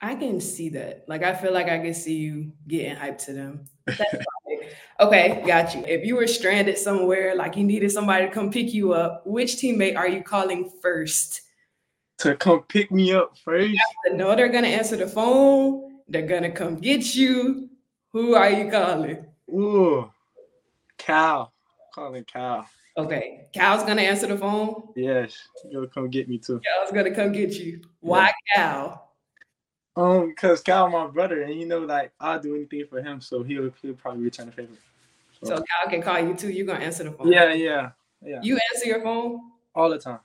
I 0.00 0.14
can 0.16 0.40
see 0.40 0.68
that. 0.70 1.04
Like, 1.08 1.22
I 1.22 1.34
feel 1.34 1.52
like 1.52 1.68
I 1.68 1.78
can 1.78 1.94
see 1.94 2.16
you 2.18 2.52
getting 2.68 2.96
hyped 2.96 3.24
to 3.26 3.32
them. 3.32 3.64
Okay, 5.00 5.42
got 5.46 5.74
you. 5.74 5.84
If 5.86 6.04
you 6.04 6.16
were 6.16 6.26
stranded 6.26 6.78
somewhere, 6.78 7.34
like 7.34 7.56
you 7.56 7.64
needed 7.64 7.90
somebody 7.90 8.26
to 8.26 8.32
come 8.32 8.50
pick 8.50 8.72
you 8.72 8.92
up, 8.92 9.26
which 9.26 9.56
teammate 9.56 9.96
are 9.96 10.08
you 10.08 10.22
calling 10.22 10.70
first? 10.80 11.42
To 12.18 12.36
come 12.36 12.62
pick 12.68 12.92
me 12.92 13.12
up 13.12 13.36
first. 13.38 13.76
Know 14.12 14.36
they're 14.36 14.48
gonna 14.48 14.68
answer 14.68 14.96
the 14.96 15.08
phone. 15.08 16.00
They're 16.08 16.26
gonna 16.26 16.52
come 16.52 16.76
get 16.76 17.14
you. 17.14 17.68
Who 18.12 18.34
are 18.34 18.50
you 18.50 18.70
calling? 18.70 19.24
Ooh, 19.50 20.10
Cal. 20.98 21.52
Calling 21.94 22.24
Cal. 22.24 22.66
Okay, 22.96 23.46
Cal's 23.52 23.84
gonna 23.84 24.02
answer 24.02 24.26
the 24.26 24.36
phone. 24.36 24.88
Yes, 24.94 25.36
you'll 25.70 25.86
come 25.88 26.10
get 26.10 26.28
me 26.28 26.38
too. 26.38 26.60
Cal's 26.60 26.92
gonna 26.92 27.14
come 27.14 27.32
get 27.32 27.54
you. 27.54 27.80
Why 28.00 28.32
Cal? 28.54 29.11
Um, 29.96 30.28
because 30.30 30.62
Cal 30.62 30.88
my 30.88 31.06
brother, 31.06 31.42
and 31.42 31.54
you 31.58 31.66
know, 31.66 31.80
like 31.80 32.12
I'll 32.18 32.40
do 32.40 32.54
anything 32.56 32.84
for 32.88 33.02
him, 33.02 33.20
so 33.20 33.42
he'll 33.42 33.70
he'll 33.82 33.94
probably 33.94 34.22
return 34.24 34.46
the 34.46 34.52
favor. 34.52 34.72
So 35.42 35.56
Cal 35.56 35.90
can 35.90 36.00
call 36.02 36.18
you 36.20 36.34
too. 36.34 36.50
You're 36.50 36.66
gonna 36.66 36.84
answer 36.84 37.04
the 37.04 37.10
phone. 37.12 37.30
Yeah, 37.30 37.52
yeah, 37.52 37.90
yeah, 38.22 38.40
You 38.42 38.58
answer 38.72 38.86
your 38.86 39.02
phone. 39.02 39.40
all 39.74 39.90
the 39.90 39.98
time. 39.98 40.20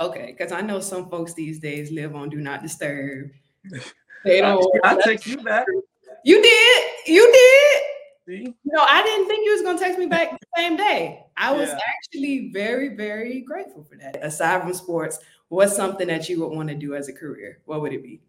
Okay, 0.00 0.34
because 0.36 0.50
I 0.52 0.62
know 0.62 0.80
some 0.80 1.10
folks 1.10 1.34
these 1.34 1.58
days 1.58 1.90
live 1.92 2.14
on 2.16 2.28
do 2.30 2.38
not 2.38 2.62
disturb. 2.62 3.30
They 4.24 4.40
don't. 4.40 4.64
I 4.84 4.94
text 5.02 5.26
you 5.26 5.36
back. 5.38 5.66
You 6.24 6.40
did. 6.40 6.84
You 7.08 7.26
did. 7.32 7.82
See? 8.46 8.54
No, 8.64 8.80
I 8.88 9.02
didn't 9.02 9.26
think 9.26 9.44
you 9.44 9.50
was 9.52 9.62
gonna 9.62 9.78
text 9.80 9.98
me 9.98 10.06
back 10.06 10.30
the 10.30 10.46
same 10.56 10.76
day. 10.76 11.24
I 11.36 11.50
was 11.52 11.68
Yeah. 11.68 11.78
actually 11.98 12.50
very, 12.52 12.94
very 12.94 13.40
grateful 13.40 13.82
for 13.82 13.96
that. 13.96 14.18
Aside 14.24 14.62
from 14.62 14.72
sports, 14.74 15.18
what's 15.48 15.74
something 15.74 16.06
that 16.06 16.28
you 16.28 16.38
would 16.40 16.56
want 16.56 16.68
to 16.68 16.76
do 16.76 16.94
as 16.94 17.08
a 17.08 17.12
career? 17.12 17.58
What 17.64 17.80
would 17.80 17.92
it 17.92 18.02
be? 18.04 18.20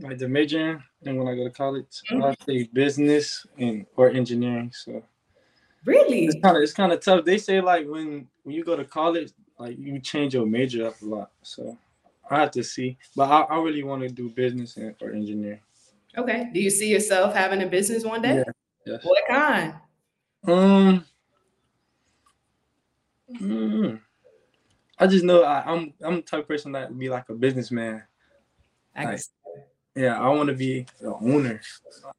Like 0.00 0.18
the 0.18 0.28
major, 0.28 0.82
and 1.06 1.18
when 1.18 1.28
I 1.28 1.36
go 1.36 1.44
to 1.44 1.50
college, 1.50 2.02
Mhm. 2.10 2.24
I 2.24 2.34
say 2.44 2.64
business 2.72 3.46
and 3.58 3.86
or 3.96 4.10
engineering. 4.10 4.72
So 4.72 5.04
Really? 5.84 6.26
it's 6.26 6.40
kind 6.42 6.56
of 6.56 6.62
it's 6.62 6.72
kind 6.72 6.92
of 6.92 7.00
tough. 7.00 7.24
They 7.24 7.38
say 7.38 7.60
like 7.60 7.86
when 7.86 8.28
when 8.42 8.56
you 8.56 8.64
go 8.64 8.76
to 8.76 8.84
college, 8.84 9.32
like 9.58 9.78
you 9.78 10.00
change 10.00 10.34
your 10.34 10.46
major 10.46 10.88
up 10.88 11.00
a 11.00 11.04
lot. 11.04 11.30
So 11.42 11.78
I 12.28 12.40
have 12.40 12.50
to 12.52 12.64
see, 12.64 12.98
but 13.14 13.30
I, 13.30 13.42
I 13.42 13.60
really 13.60 13.84
want 13.84 14.02
to 14.02 14.08
do 14.08 14.30
business 14.30 14.76
and 14.76 14.96
or 15.00 15.12
engineering. 15.12 15.60
Okay. 16.16 16.48
Do 16.52 16.60
you 16.60 16.70
see 16.70 16.88
yourself 16.88 17.34
having 17.34 17.62
a 17.62 17.66
business 17.66 18.04
one 18.04 18.22
day? 18.22 18.36
Yeah. 18.36 18.52
Yes. 18.86 19.04
What 19.04 19.24
kind? 19.28 19.74
Um. 20.46 21.04
mm, 23.30 24.00
I 24.98 25.06
just 25.06 25.24
know 25.24 25.42
I, 25.42 25.62
I'm 25.70 25.92
I'm 26.02 26.16
the 26.16 26.22
type 26.22 26.40
of 26.40 26.48
person 26.48 26.72
that 26.72 26.88
would 26.88 26.98
be 26.98 27.08
like 27.08 27.28
a 27.28 27.34
businessman. 27.34 28.02
I 28.96 29.04
Nice. 29.04 29.30
Yeah, 29.96 30.20
I 30.20 30.28
want 30.28 30.48
to 30.48 30.54
be 30.54 30.86
the 31.00 31.14
owner. 31.14 31.60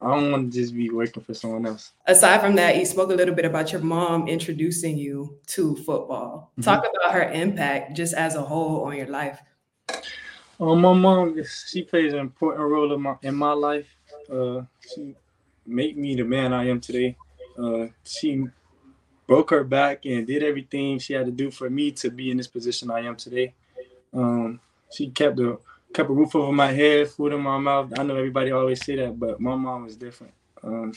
I 0.02 0.16
don't 0.16 0.32
want 0.32 0.54
to 0.54 0.60
just 0.60 0.74
be 0.74 0.90
working 0.90 1.22
for 1.24 1.34
someone 1.34 1.66
else. 1.66 1.92
aside 2.06 2.40
from 2.40 2.56
that, 2.56 2.78
you 2.78 2.86
spoke 2.86 3.12
a 3.12 3.16
little 3.16 3.36
bit 3.36 3.44
about 3.44 3.72
your 3.74 3.82
mom 3.82 4.28
introducing 4.30 4.98
you 4.98 5.38
to 5.48 5.76
football. 5.78 6.54
Mhm. 6.58 6.64
Talk 6.64 6.86
about 6.86 7.14
her 7.14 7.30
impact 7.32 7.98
just 7.98 8.14
as 8.14 8.36
a 8.36 8.42
whole 8.42 8.86
on 8.86 8.96
your 8.96 9.08
life. 9.08 9.42
Um, 10.58 10.80
my 10.80 10.94
mom, 10.94 11.38
she 11.70 11.84
plays 11.84 12.14
an 12.14 12.20
important 12.20 12.62
role 12.64 12.94
in 12.94 13.02
my 13.02 13.16
in 13.24 13.36
my 13.36 13.52
life. 13.52 13.88
Uh, 14.32 14.62
she 14.94 15.14
made 15.66 15.98
me 15.98 16.16
the 16.16 16.24
man 16.24 16.54
I 16.54 16.70
am 16.70 16.80
today. 16.80 17.18
Uh, 17.58 17.88
she 18.06 18.46
broke 19.28 19.50
her 19.50 19.66
back 19.66 20.06
and 20.06 20.26
did 20.26 20.44
everything 20.44 21.00
she 21.00 21.12
had 21.14 21.26
to 21.26 21.32
do 21.32 21.52
for 21.52 21.70
me 21.70 21.92
to 21.92 22.10
be 22.10 22.32
in 22.32 22.38
this 22.38 22.48
position 22.48 22.90
I 22.90 23.02
am 23.02 23.18
today. 23.18 23.54
Um, 24.14 24.62
she 24.92 25.10
kept 25.10 25.36
the 25.38 25.60
kept 25.96 26.10
a 26.10 26.14
roof 26.14 26.36
over 26.36 26.52
my 26.52 26.72
head, 26.72 27.10
food 27.10 27.32
in 27.32 27.42
my 27.42 27.58
mouth. 27.58 27.98
I 27.98 28.04
know 28.04 28.18
everybody 28.18 28.52
always 28.52 28.84
say 28.84 28.98
that, 28.98 29.18
but 29.18 29.40
my 29.40 29.56
mom 29.56 29.88
is 29.88 29.96
different. 29.96 30.34
Um, 30.62 30.94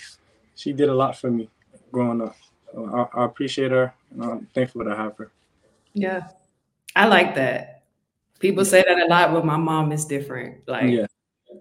she 0.57 0.73
did 0.73 0.89
a 0.89 0.95
lot 0.95 1.17
for 1.17 1.31
me 1.31 1.49
growing 1.93 2.21
up. 2.21 2.37
So 2.73 3.09
I, 3.15 3.21
I 3.21 3.25
appreciate 3.25 3.71
her, 3.71 3.95
and 4.11 4.25
I'm 4.25 4.47
thankful 4.53 4.85
to 4.85 4.95
have 4.95 5.17
her. 5.17 5.31
Yeah. 5.95 6.29
I 6.97 7.07
like 7.07 7.37
that. 7.37 7.85
People 8.41 8.65
say 8.65 8.85
that 8.87 8.99
a 8.99 9.07
lot, 9.07 9.33
but 9.33 9.45
my 9.45 9.57
mom 9.57 9.93
is 9.93 10.05
different. 10.05 10.67
Like 10.67 10.91
Yeah. 10.91 11.07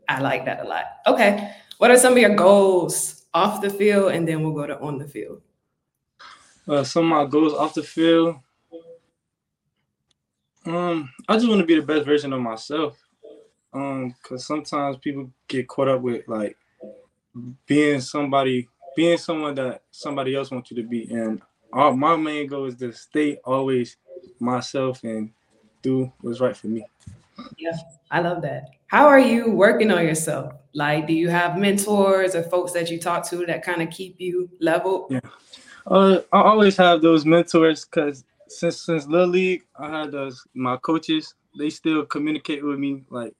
I 0.09 0.19
like 0.19 0.45
that 0.45 0.65
a 0.65 0.67
lot. 0.67 0.85
Okay. 1.05 1.53
What 1.77 1.91
are 1.91 1.97
some 1.97 2.13
of 2.13 2.19
your 2.19 2.35
goals 2.35 3.25
off 3.33 3.61
the 3.61 3.69
field? 3.69 4.11
And 4.13 4.27
then 4.27 4.41
we'll 4.41 4.53
go 4.53 4.65
to 4.65 4.79
on 4.79 4.97
the 4.97 5.07
field. 5.07 5.41
Uh, 6.67 6.83
some 6.83 7.11
of 7.11 7.17
my 7.17 7.25
goals 7.29 7.53
off 7.53 7.73
the 7.73 7.83
field. 7.83 8.37
Um, 10.65 11.09
I 11.29 11.35
just 11.35 11.47
want 11.47 11.61
to 11.61 11.65
be 11.65 11.75
the 11.75 11.85
best 11.85 12.05
version 12.05 12.33
of 12.33 12.41
myself. 12.41 12.97
Um, 13.77 14.15
cause 14.23 14.45
sometimes 14.45 14.97
people 14.97 15.29
get 15.47 15.67
caught 15.67 15.87
up 15.87 16.01
with 16.01 16.27
like 16.27 16.57
being 17.67 18.01
somebody, 18.01 18.67
being 18.95 19.19
someone 19.19 19.53
that 19.55 19.83
somebody 19.91 20.35
else 20.35 20.49
wants 20.49 20.71
you 20.71 20.77
to 20.77 20.83
be, 20.83 21.07
and 21.11 21.41
all, 21.71 21.95
my 21.95 22.15
main 22.15 22.47
goal 22.47 22.65
is 22.65 22.75
to 22.77 22.91
stay 22.91 23.37
always 23.45 23.97
myself 24.39 25.03
and 25.03 25.29
do 25.83 26.11
what's 26.21 26.39
right 26.39 26.57
for 26.57 26.67
me. 26.67 26.85
Yeah, 27.57 27.77
I 28.09 28.21
love 28.21 28.41
that. 28.41 28.69
How 28.87 29.05
are 29.05 29.19
you 29.19 29.51
working 29.51 29.91
on 29.91 30.03
yourself? 30.03 30.53
Like, 30.73 31.05
do 31.05 31.13
you 31.13 31.29
have 31.29 31.57
mentors 31.57 32.33
or 32.33 32.41
folks 32.43 32.71
that 32.71 32.89
you 32.89 32.99
talk 32.99 33.29
to 33.29 33.45
that 33.45 33.63
kind 33.63 33.83
of 33.83 33.91
keep 33.91 34.15
you 34.19 34.49
level 34.59 35.07
Yeah. 35.11 35.19
Uh, 35.85 36.21
I 36.33 36.41
always 36.41 36.75
have 36.77 37.01
those 37.01 37.25
mentors 37.25 37.85
because 37.85 38.25
since 38.47 38.81
since 38.81 39.07
little 39.07 39.27
league, 39.27 39.63
I 39.77 39.99
had 39.99 40.11
those 40.11 40.43
my 40.53 40.77
coaches. 40.77 41.35
They 41.57 41.69
still 41.69 42.05
communicate 42.05 42.63
with 42.63 42.79
me. 42.79 43.03
Like 43.09 43.33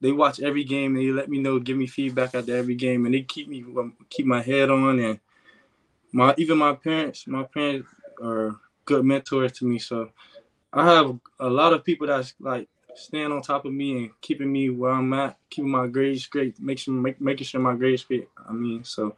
they 0.00 0.12
watch 0.12 0.40
every 0.40 0.64
game 0.64 0.96
and 0.96 1.04
they 1.04 1.10
let 1.10 1.28
me 1.28 1.38
know, 1.38 1.58
give 1.58 1.76
me 1.76 1.86
feedback 1.86 2.34
after 2.34 2.56
every 2.56 2.74
game, 2.74 3.06
and 3.06 3.14
they 3.14 3.22
keep 3.22 3.48
me 3.48 3.64
um, 3.78 3.94
keep 4.10 4.26
my 4.26 4.42
head 4.42 4.70
on. 4.70 4.98
And 4.98 5.20
my 6.12 6.34
even 6.36 6.58
my 6.58 6.74
parents, 6.74 7.26
my 7.26 7.44
parents 7.44 7.88
are 8.22 8.56
good 8.84 9.04
mentors 9.04 9.52
to 9.52 9.64
me. 9.64 9.78
So 9.78 10.10
I 10.72 10.84
have 10.86 11.18
a 11.40 11.48
lot 11.48 11.72
of 11.72 11.84
people 11.84 12.06
that's 12.06 12.34
like 12.40 12.68
staying 12.94 13.32
on 13.32 13.42
top 13.42 13.64
of 13.64 13.72
me 13.72 13.96
and 13.96 14.10
keeping 14.20 14.50
me 14.50 14.70
where 14.70 14.92
I'm 14.92 15.12
at, 15.12 15.36
keeping 15.50 15.70
my 15.70 15.86
grades 15.86 16.26
great, 16.26 16.60
make 16.60 16.78
sure 16.78 16.94
make, 16.94 17.20
making 17.20 17.46
sure 17.46 17.60
my 17.60 17.74
grades 17.74 18.02
straight. 18.02 18.28
I 18.48 18.52
mean, 18.52 18.84
so 18.84 19.16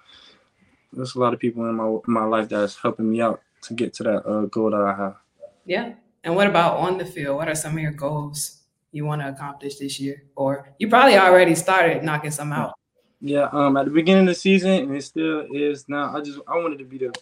there's 0.93 1.15
a 1.15 1.21
lot 1.21 1.35
of 1.35 1.41
people 1.41 1.69
in 1.69 1.75
my 1.75 1.99
my 2.07 2.25
life 2.25 2.49
that's 2.49 2.77
helping 2.77 3.11
me 3.11 3.21
out 3.21 3.43
to 3.63 3.75
get 3.75 3.93
to 3.95 4.03
that 4.05 4.27
uh, 4.27 4.43
goal 4.47 4.71
that 4.71 4.81
I 4.81 4.95
have. 4.95 5.17
Yeah. 5.65 5.95
And 6.25 6.35
what 6.35 6.47
about 6.47 6.79
on 6.79 6.99
the 6.99 7.05
field? 7.05 7.37
What 7.37 7.49
are 7.49 7.55
some 7.55 7.75
of 7.75 7.79
your 7.79 7.93
goals 7.93 8.58
you 8.93 9.05
want 9.05 9.23
to 9.23 9.29
accomplish 9.29 9.77
this 9.77 10.01
year? 10.01 10.25
Or 10.37 10.73
you 10.79 10.89
probably 10.89 11.17
already 11.17 11.55
started 11.55 12.03
knocking 12.03 12.31
some 12.31 12.53
out. 12.53 12.75
Yeah, 13.21 13.49
um, 13.53 13.77
at 13.77 13.87
the 13.87 13.91
beginning 13.91 14.23
of 14.23 14.29
the 14.29 14.35
season, 14.35 14.71
and 14.71 14.97
it 14.97 15.03
still 15.03 15.47
is 15.53 15.89
now. 15.89 16.17
I 16.17 16.21
just 16.21 16.39
I 16.47 16.57
wanted 16.57 16.79
to 16.79 16.85
be 16.85 16.99
the 16.99 17.13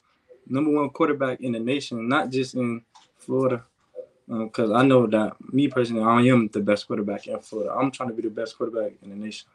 number 0.46 0.70
one 0.70 0.90
quarterback 0.90 1.40
in 1.40 1.52
the 1.52 1.58
nation, 1.61 2.08
not 2.08 2.30
just 2.30 2.54
in 2.54 2.82
Florida, 3.18 3.64
because 4.28 4.70
I 4.70 4.82
know 4.82 5.06
that 5.06 5.37
me 5.52 5.68
personally, 5.68 6.02
I 6.02 6.20
am 6.32 6.49
the 6.49 6.61
best 6.61 6.87
quarterback 6.87 7.26
in 7.26 7.38
Florida. 7.40 7.73
I'm 7.73 7.90
trying 7.90 8.11
to 8.11 8.14
be 8.14 8.23
the 8.23 8.30
best 8.30 8.58
quarterback 8.58 8.92
in 9.02 9.11
the 9.11 9.16
nation. 9.16 9.49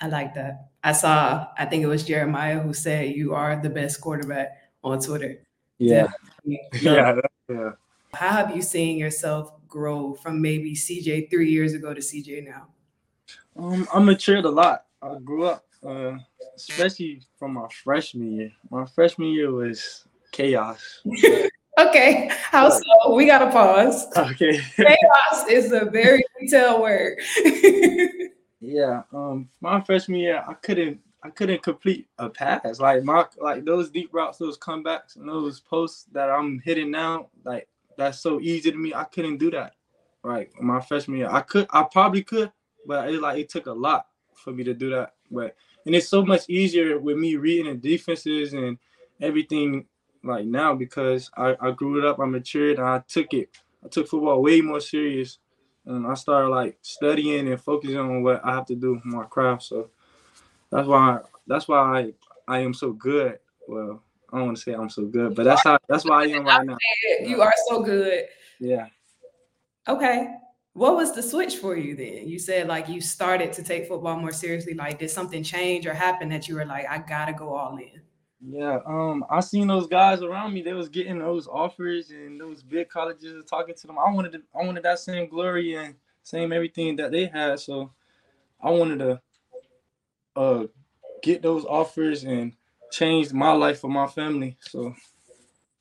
I 0.00 0.06
like 0.06 0.34
that. 0.34 0.68
I 0.82 0.92
saw, 0.92 1.48
I 1.58 1.64
think 1.66 1.82
it 1.82 1.88
was 1.88 2.04
Jeremiah 2.04 2.60
who 2.60 2.72
said 2.72 3.16
you 3.16 3.34
are 3.34 3.60
the 3.60 3.68
best 3.68 4.00
quarterback 4.00 4.56
on 4.84 5.00
Twitter. 5.00 5.40
Yeah, 5.78 6.08
Yeah. 6.44 6.58
yeah, 6.80 7.20
yeah. 7.48 7.70
How 8.14 8.30
have 8.30 8.56
you 8.56 8.62
seen 8.62 8.96
yourself 8.96 9.52
grow 9.68 10.14
from 10.14 10.40
maybe 10.40 10.74
CJ 10.74 11.30
three 11.30 11.50
years 11.50 11.74
ago 11.74 11.94
to 11.94 12.00
CJ 12.00 12.46
now? 12.46 12.68
Um, 13.56 13.88
I 13.92 13.98
matured 13.98 14.44
a 14.44 14.50
lot. 14.50 14.86
I 15.02 15.16
grew 15.22 15.44
up, 15.44 15.64
uh, 15.86 16.18
especially 16.56 17.22
from 17.38 17.54
my 17.54 17.66
freshman 17.84 18.32
year. 18.32 18.52
My 18.70 18.84
freshman 18.86 19.28
year 19.28 19.52
was 19.52 20.04
chaos. 20.32 21.00
Okay, 21.78 22.28
how 22.32 22.70
so? 22.70 23.14
We 23.14 23.26
got 23.26 23.38
to 23.38 23.52
pause. 23.52 24.08
Okay. 24.16 24.58
Chaos 24.76 25.48
is 25.48 25.70
a 25.70 25.84
very 25.84 26.24
detailed 26.40 26.80
word. 26.80 27.18
Yeah, 28.60 29.02
um, 29.12 29.48
my 29.60 29.80
freshman 29.80 30.18
year, 30.18 30.44
I 30.46 30.54
couldn't, 30.54 30.98
I 31.22 31.30
couldn't 31.30 31.62
complete 31.62 32.08
a 32.18 32.28
pass. 32.28 32.80
Like 32.80 33.04
my, 33.04 33.24
like 33.38 33.64
those 33.64 33.88
deep 33.88 34.10
routes, 34.12 34.38
those 34.38 34.58
comebacks, 34.58 35.14
and 35.14 35.28
those 35.28 35.60
posts 35.60 36.06
that 36.10 36.28
I'm 36.28 36.58
hitting 36.64 36.90
now, 36.90 37.28
like 37.44 37.68
that's 37.98 38.20
so 38.20 38.40
easy 38.40 38.70
to 38.70 38.78
me. 38.78 38.94
I 38.94 39.04
couldn't 39.04 39.36
do 39.36 39.50
that. 39.50 39.74
Right, 40.24 40.50
my 40.60 40.80
freshman 40.80 41.18
year, 41.18 41.28
I 41.30 41.42
could, 41.42 41.66
I 41.70 41.84
probably 41.84 42.22
could, 42.22 42.50
but 42.86 43.08
it 43.08 43.20
like 43.20 43.38
it 43.38 43.48
took 43.48 43.66
a 43.66 43.72
lot 43.72 44.06
for 44.34 44.52
me 44.52 44.64
to 44.64 44.74
do 44.74 44.90
that. 44.90 45.14
But 45.30 45.54
and 45.86 45.94
it's 45.94 46.08
so 46.08 46.24
much 46.24 46.48
easier 46.48 46.98
with 46.98 47.16
me 47.16 47.36
reading 47.36 47.66
the 47.66 47.74
defenses 47.74 48.52
and 48.52 48.78
everything 49.20 49.86
like 50.24 50.44
now 50.46 50.74
because 50.74 51.30
I, 51.36 51.56
I 51.60 51.70
grew 51.70 51.98
it 51.98 52.04
up, 52.04 52.18
I 52.18 52.24
matured, 52.24 52.78
and 52.78 52.86
I 52.86 53.02
took 53.06 53.32
it. 53.32 53.50
I 53.84 53.88
took 53.88 54.08
football 54.08 54.42
way 54.42 54.60
more 54.60 54.80
serious 54.80 55.38
and 55.86 56.06
I 56.06 56.14
started 56.14 56.48
like 56.50 56.78
studying 56.82 57.48
and 57.48 57.60
focusing 57.60 57.98
on 57.98 58.22
what 58.22 58.44
I 58.44 58.54
have 58.54 58.66
to 58.66 58.74
do 58.74 58.98
for 58.98 59.08
my 59.08 59.24
craft. 59.24 59.62
So 59.62 59.90
that's 60.70 60.86
why 60.86 61.20
that's 61.46 61.68
why 61.68 61.78
I, 61.78 62.12
I 62.56 62.58
am 62.60 62.74
so 62.74 62.92
good. 62.92 63.38
Well, 63.66 64.02
I 64.32 64.38
don't 64.38 64.46
want 64.46 64.56
to 64.58 64.62
say 64.62 64.74
I'm 64.74 64.90
so 64.90 65.06
good, 65.06 65.34
but 65.34 65.44
that's 65.44 65.62
how 65.64 65.78
that's 65.88 66.04
why 66.04 66.24
I 66.24 66.26
am 66.26 66.44
right 66.44 66.66
now. 66.66 66.76
you 67.20 67.40
are 67.40 67.52
so 67.68 67.82
good. 67.82 68.26
Yeah. 68.60 68.86
Okay. 69.88 70.34
What 70.74 70.96
was 70.96 71.14
the 71.14 71.22
switch 71.22 71.56
for 71.56 71.76
you 71.76 71.96
then? 71.96 72.28
You 72.28 72.38
said 72.38 72.68
like 72.68 72.88
you 72.88 73.00
started 73.00 73.52
to 73.54 73.62
take 73.62 73.88
football 73.88 74.16
more 74.16 74.32
seriously. 74.32 74.74
Like, 74.74 74.98
did 74.98 75.10
something 75.10 75.42
change 75.42 75.86
or 75.86 75.94
happen 75.94 76.28
that 76.28 76.46
you 76.46 76.54
were 76.54 76.66
like, 76.66 76.86
I 76.88 76.98
gotta 76.98 77.32
go 77.32 77.54
all 77.54 77.76
in? 77.78 78.00
Yeah, 78.40 78.78
um, 78.86 79.24
I 79.28 79.40
seen 79.40 79.66
those 79.66 79.88
guys 79.88 80.22
around 80.22 80.54
me. 80.54 80.62
They 80.62 80.72
was 80.72 80.88
getting 80.88 81.18
those 81.18 81.48
offers, 81.48 82.10
and 82.10 82.40
those 82.40 82.62
big 82.62 82.88
colleges 82.88 83.44
talking 83.50 83.74
to 83.74 83.86
them. 83.86 83.98
I 83.98 84.12
wanted, 84.12 84.32
to, 84.32 84.42
I 84.54 84.64
wanted 84.64 84.84
that 84.84 85.00
same 85.00 85.28
glory 85.28 85.74
and 85.74 85.96
same 86.22 86.52
everything 86.52 86.94
that 86.96 87.10
they 87.10 87.26
had. 87.26 87.58
So, 87.58 87.90
I 88.62 88.70
wanted 88.70 89.00
to, 89.00 89.20
uh, 90.36 90.66
get 91.20 91.42
those 91.42 91.64
offers 91.64 92.22
and 92.22 92.52
change 92.90 93.32
my 93.32 93.52
life 93.52 93.80
for 93.80 93.88
my 93.88 94.06
family. 94.06 94.56
So, 94.60 94.94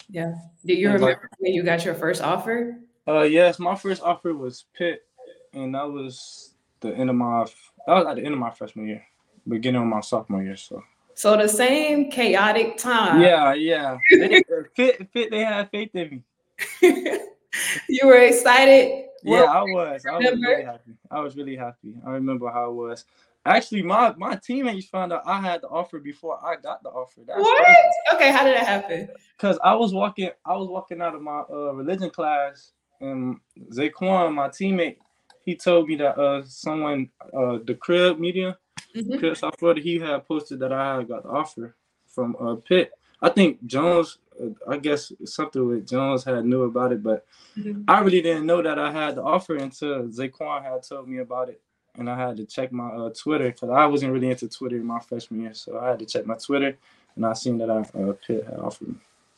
yeah. 0.09 0.35
Do 0.65 0.73
you 0.73 0.89
And, 0.89 1.01
like- 1.01 1.17
remember 1.17 1.29
when 1.39 1.53
you 1.53 1.63
got 1.63 1.85
your 1.85 1.95
first 1.95 2.21
offer? 2.21 2.79
uh, 3.07 3.21
yes, 3.21 3.59
my 3.59 3.75
first 3.75 4.01
offer 4.03 4.33
was 4.33 4.65
Pitt, 4.73 5.05
and 5.53 5.73
that 5.75 5.89
was 5.89 6.53
the 6.81 6.93
end 6.93 7.09
of 7.09 7.15
my, 7.15 7.45
that 7.85 7.93
was 7.93 8.05
at 8.05 8.15
the 8.17 8.23
end 8.23 8.33
of 8.33 8.39
my 8.39 8.51
freshman 8.51 8.87
year, 8.87 9.03
beginning 9.47 9.81
of 9.81 9.87
my 9.87 10.01
sophomore 10.01 10.43
year. 10.43 10.57
So. 10.57 10.83
So 11.13 11.35
the 11.35 11.47
same 11.47 12.11
chaotic 12.11 12.77
time. 12.77 13.21
Yeah, 13.21 13.53
yeah. 13.53 13.97
They, 14.11 14.43
Pitt, 14.75 15.11
Pitt, 15.13 15.31
they 15.31 15.39
had 15.43 15.69
faith 15.71 15.89
in 15.95 16.09
me. 16.09 16.23
you 17.89 18.05
were 18.07 18.17
excited 18.21 19.05
Yeah, 19.23 19.43
I 19.45 19.61
was. 19.63 20.05
I 20.05 20.17
was 20.17 20.39
really 20.39 20.63
happy. 20.63 20.91
I 21.09 21.19
was 21.21 21.35
really 21.35 21.55
happy. 21.55 21.95
I 22.05 22.11
remember 22.11 22.49
how 22.51 22.69
it 22.69 22.73
was. 22.73 23.05
Actually, 23.48 23.82
my 23.82 24.13
my 24.18 24.36
teammates 24.36 24.88
found 24.88 25.13
out 25.13 25.24
I 25.25 25.39
had 25.39 25.62
the 25.62 25.70
offer 25.70 26.00
before 26.00 26.38
I 26.46 26.58
got 26.58 26.84
the 26.84 26.89
offer. 26.89 27.22
That's 27.25 27.39
what? 27.39 27.63
Crazy. 27.63 27.80
Okay, 28.13 28.32
how 28.32 28.44
did 28.44 28.56
that 28.58 28.68
happen? 28.68 29.10
Because 29.38 29.58
I 29.63 29.74
was 29.74 29.94
walking, 29.94 30.30
I 30.46 30.56
was 30.56 30.68
walking 30.68 31.01
out 31.01 31.16
of 31.16 31.22
my 31.22 31.44
uh, 31.50 31.74
religion 31.74 32.10
class, 32.10 32.74
and 33.00 33.38
Zaquan, 33.72 34.34
my 34.34 34.50
teammate, 34.50 34.98
he 35.46 35.56
told 35.56 35.88
me 35.88 35.96
that 35.96 36.18
uh 36.18 36.44
someone 36.46 37.10
uh 37.34 37.60
the 37.66 37.75
crib 37.80 38.20
media, 38.20 38.58
mm-hmm. 38.96 39.18
Crib 39.18 39.38
South 39.38 39.58
Florida, 39.58 39.82
he 39.82 39.98
had 39.98 40.27
posted 40.27 40.60
that 40.60 40.74
I 40.74 40.98
had 40.98 41.08
got 41.08 41.24
the 41.24 41.30
offer 41.30 41.75
from 42.06 42.36
uh 42.42 42.56
Pitt. 42.56 42.92
I 43.22 43.30
think 43.30 43.66
Jones, 43.66 44.20
uh, 44.39 44.50
I 44.70 44.77
guess 44.77 45.12
something 45.24 45.66
with 45.66 45.88
Jones 45.88 46.24
had 46.24 46.46
knew 46.46 46.63
about 46.63 46.92
it, 46.92 47.01
but 47.01 47.25
mm-hmm. 47.58 47.84
I 47.88 48.01
really 48.01 48.22
didn't 48.22 48.46
know 48.46 48.62
that 48.62 48.77
I 48.77 48.92
had 48.92 49.16
the 49.16 49.24
offer 49.24 49.56
until 49.56 50.04
Zaquan 50.10 50.63
had 50.63 50.84
told 50.84 51.08
me 51.08 51.20
about 51.20 51.50
it 51.50 51.62
and 51.98 52.10
I 52.10 52.18
had 52.18 52.38
to 52.38 52.46
check 52.46 52.72
my 52.72 52.88
uh, 52.88 53.10
Twitter 53.10 53.51
because 53.51 53.70
I 53.70 53.86
wasn't 53.86 54.13
really 54.13 54.30
into 54.30 54.48
Twitter 54.48 54.77
in 54.77 54.86
my 54.86 55.00
freshman 55.00 55.42
year, 55.42 55.54
so 55.54 55.80
I 55.80 55.89
had 55.89 56.00
to 56.00 56.06
check 56.06 56.25
my 56.25 56.36
Twitter, 56.36 56.77
and 57.16 57.25
I 57.25 57.34
seen 57.34 57.58
that 57.58 57.70
I 57.70 57.80
uh, 57.80 58.13
Pitt 58.25 58.46
had 58.46 58.60
offered 58.60 58.89
me. 58.89 58.96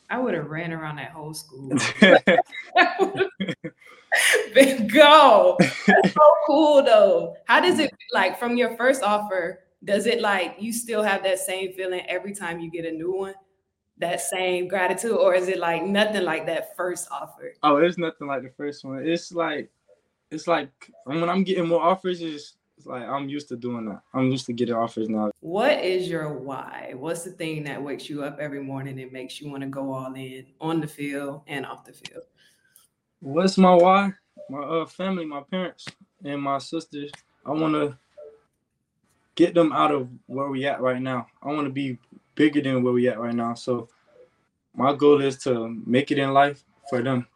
I 0.10 0.18
would 0.18 0.34
have 0.34 0.50
ran 0.50 0.74
around 0.74 0.98
that 0.98 1.12
whole 1.12 1.34
school. 1.34 1.70
Big 4.54 4.92
go. 4.92 5.56
That's 5.60 6.14
so 6.14 6.34
cool 6.48 6.84
though. 6.84 7.36
How 7.46 7.62
does 7.62 7.80
it 7.80 7.92
like 8.12 8.40
from 8.40 8.58
your 8.58 8.76
first 8.76 9.04
offer? 9.04 9.60
Does 9.84 10.08
it 10.08 10.20
like 10.20 10.56
you 10.60 10.74
still 10.74 11.04
have 11.04 11.24
that 11.24 11.40
same 11.40 11.74
feeling 11.74 12.02
every 12.08 12.34
time 12.34 12.60
you 12.60 12.72
get 12.72 12.86
a 12.86 12.92
new 12.92 13.14
one? 13.14 13.36
That 13.98 14.22
same 14.22 14.68
gratitude, 14.68 15.12
or 15.12 15.36
is 15.36 15.48
it 15.48 15.60
like 15.60 15.84
nothing 15.84 16.24
like 16.24 16.46
that 16.48 16.76
first 16.76 17.08
offer? 17.12 17.54
Oh, 17.64 17.78
it's 17.78 17.98
nothing 17.98 18.28
like 18.28 18.44
the 18.44 18.50
first 18.50 18.84
one. 18.84 19.06
It's 19.06 19.32
like 19.32 19.70
it's 20.32 20.48
like 20.48 20.70
when 21.06 21.30
I'm 21.30 21.44
getting 21.44 21.68
more 21.68 21.82
offers, 21.82 22.22
it's, 22.22 22.54
it's 22.78 22.86
like 22.86 23.04
I'm 23.04 23.28
used 23.28 23.48
to 23.50 23.58
doing 23.58 23.86
that. 23.86 24.02
I'm 24.14 24.32
used 24.32 24.46
to 24.48 24.54
getting 24.54 24.76
offers 24.76 25.10
now. 25.10 25.32
What 25.42 25.84
is 25.84 26.08
your 26.08 26.34
why? 26.34 26.94
What's 26.96 27.24
the 27.24 27.32
thing 27.32 27.64
that 27.64 27.82
wakes 27.82 28.10
you 28.10 28.24
up 28.24 28.40
every 28.40 28.62
morning 28.62 29.00
and 29.00 29.12
makes 29.12 29.42
you 29.42 29.50
want 29.50 29.64
to 29.64 29.70
go 29.70 29.92
all 29.94 30.14
in 30.14 30.46
on 30.62 30.80
the 30.80 30.88
field 30.88 31.42
and 31.48 31.66
off 31.66 31.84
the 31.84 31.94
field? 31.94 32.24
What's 33.20 33.58
my 33.58 33.74
why? 33.74 34.14
My 34.50 34.60
uh, 34.60 34.86
family, 34.86 35.26
my 35.26 35.42
parents, 35.42 35.86
and 36.24 36.42
my 36.42 36.58
sisters. 36.58 37.12
I 37.46 37.52
want 37.52 37.74
to 37.74 37.98
get 39.36 39.54
them 39.54 39.72
out 39.72 39.92
of 39.92 40.10
where 40.28 40.50
we 40.50 40.66
at 40.66 40.82
right 40.82 41.02
now. 41.02 41.28
I 41.44 41.48
want 41.48 41.66
to 41.66 41.74
be 41.74 41.98
bigger 42.36 42.62
than 42.62 42.84
where 42.84 42.94
we 42.94 43.08
at 43.10 43.20
right 43.20 43.34
now. 43.34 43.54
So 43.56 43.90
my 44.76 44.94
goal 44.94 45.22
is 45.22 45.38
to 45.44 45.68
make 45.86 46.12
it 46.12 46.18
in 46.18 46.32
life 46.32 46.64
for 46.90 47.02
them 47.02 47.28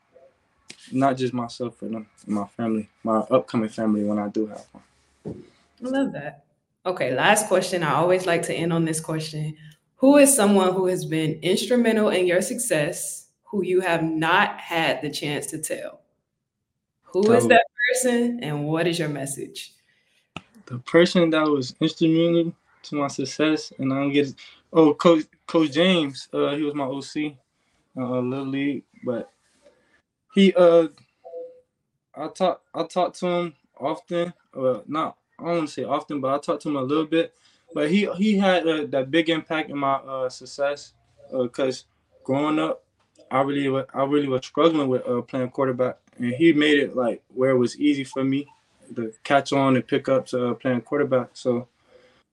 not 0.91 1.17
just 1.17 1.33
myself, 1.33 1.75
but 1.81 1.91
my 2.27 2.45
family, 2.47 2.89
my 3.03 3.17
upcoming 3.17 3.69
family 3.69 4.03
when 4.03 4.19
I 4.19 4.27
do 4.29 4.47
have 4.47 4.65
one. 4.71 5.43
I 5.83 5.87
love 5.87 6.13
that. 6.13 6.43
Okay, 6.85 7.13
last 7.13 7.47
question. 7.47 7.83
I 7.83 7.93
always 7.93 8.25
like 8.25 8.43
to 8.43 8.53
end 8.53 8.73
on 8.73 8.85
this 8.85 8.99
question. 8.99 9.55
Who 9.97 10.17
is 10.17 10.35
someone 10.35 10.73
who 10.73 10.87
has 10.87 11.05
been 11.05 11.39
instrumental 11.41 12.09
in 12.09 12.27
your 12.27 12.41
success 12.41 13.27
who 13.43 13.63
you 13.63 13.81
have 13.81 14.03
not 14.03 14.59
had 14.59 15.01
the 15.01 15.09
chance 15.09 15.47
to 15.47 15.59
tell? 15.59 16.01
Who 17.03 17.31
is 17.31 17.47
that 17.47 17.63
person 17.93 18.39
and 18.41 18.65
what 18.65 18.87
is 18.87 18.99
your 18.99 19.09
message? 19.09 19.73
The 20.65 20.79
person 20.79 21.29
that 21.29 21.47
was 21.47 21.75
instrumental 21.79 22.53
to 22.83 22.95
my 22.95 23.07
success, 23.07 23.71
and 23.77 23.93
I 23.93 23.97
don't 23.97 24.11
get 24.11 24.33
oh 24.73 24.93
Coach 24.93 25.25
Coach 25.47 25.71
James, 25.71 26.27
uh, 26.33 26.55
he 26.55 26.63
was 26.63 26.73
my 26.73 26.85
OC, 26.85 27.35
uh, 27.97 28.19
little 28.19 28.47
league, 28.47 28.83
but 29.05 29.31
he 30.33 30.53
uh 30.53 30.87
I 32.15 32.27
talk 32.27 32.61
I 32.73 32.83
talk 32.83 33.13
to 33.15 33.27
him 33.27 33.53
often, 33.79 34.33
uh 34.55 34.81
not 34.87 35.17
I 35.39 35.45
don't 35.45 35.57
want 35.57 35.67
to 35.69 35.73
say 35.73 35.83
often, 35.83 36.21
but 36.21 36.33
I 36.33 36.37
talk 36.39 36.59
to 36.61 36.69
him 36.69 36.75
a 36.75 36.81
little 36.81 37.05
bit. 37.05 37.33
But 37.73 37.89
he 37.89 38.07
he 38.17 38.37
had 38.37 38.67
uh, 38.67 38.85
that 38.89 39.09
big 39.09 39.29
impact 39.29 39.69
in 39.71 39.77
my 39.77 39.95
uh, 39.95 40.29
success 40.29 40.93
because 41.31 41.81
uh, 41.81 42.23
growing 42.23 42.59
up, 42.59 42.83
I 43.31 43.41
really 43.41 43.85
I 43.93 44.03
really 44.03 44.27
was 44.27 44.45
struggling 44.45 44.87
with 44.87 45.07
uh, 45.07 45.21
playing 45.21 45.49
quarterback, 45.49 45.97
and 46.19 46.33
he 46.35 46.53
made 46.53 46.79
it 46.79 46.95
like 46.95 47.23
where 47.33 47.51
it 47.51 47.57
was 47.57 47.79
easy 47.79 48.03
for 48.03 48.23
me 48.23 48.47
to 48.95 49.11
catch 49.23 49.53
on 49.53 49.75
and 49.75 49.87
pick 49.87 50.07
up 50.07 50.27
to 50.27 50.49
uh, 50.49 50.53
playing 50.53 50.81
quarterback. 50.81 51.29
So 51.33 51.67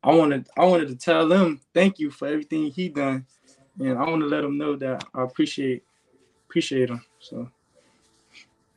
I 0.02 0.14
wanted 0.14 0.48
I 0.56 0.64
wanted 0.66 0.88
to 0.88 0.96
tell 0.96 1.32
him 1.32 1.60
thank 1.74 1.98
you 1.98 2.10
for 2.10 2.28
everything 2.28 2.70
he 2.70 2.88
done, 2.90 3.26
and 3.78 3.98
I 3.98 4.04
want 4.08 4.20
to 4.22 4.28
let 4.28 4.44
him 4.44 4.58
know 4.58 4.76
that 4.76 5.04
I 5.14 5.22
appreciate 5.24 5.84
appreciate 6.48 6.90
him. 6.90 7.04
So. 7.20 7.50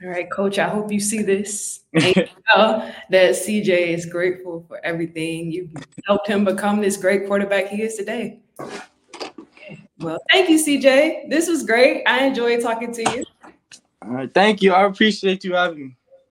All 0.01 0.09
right, 0.09 0.29
coach, 0.29 0.59
I 0.59 0.67
hope 0.67 0.91
you 0.91 0.99
see 0.99 1.21
this. 1.21 1.81
you 1.93 2.13
know 2.55 2.91
that 3.09 3.31
CJ 3.31 3.67
is 3.69 4.05
grateful 4.05 4.65
for 4.67 4.83
everything. 4.83 5.51
You 5.51 5.69
helped 6.05 6.27
him 6.27 6.43
become 6.43 6.81
this 6.81 6.97
great 6.97 7.27
quarterback 7.27 7.67
he 7.67 7.81
is 7.83 7.95
today. 7.95 8.39
Well, 9.99 10.17
thank 10.31 10.49
you, 10.49 10.57
CJ. 10.57 11.29
This 11.29 11.47
was 11.47 11.63
great. 11.63 12.03
I 12.05 12.25
enjoyed 12.25 12.61
talking 12.61 12.93
to 12.93 13.01
you. 13.11 13.23
All 14.03 14.11
right, 14.11 14.33
thank 14.33 14.61
you. 14.61 14.73
I 14.73 14.85
appreciate 14.85 15.43
you 15.43 15.53
having 15.53 15.79
me. 15.79 15.95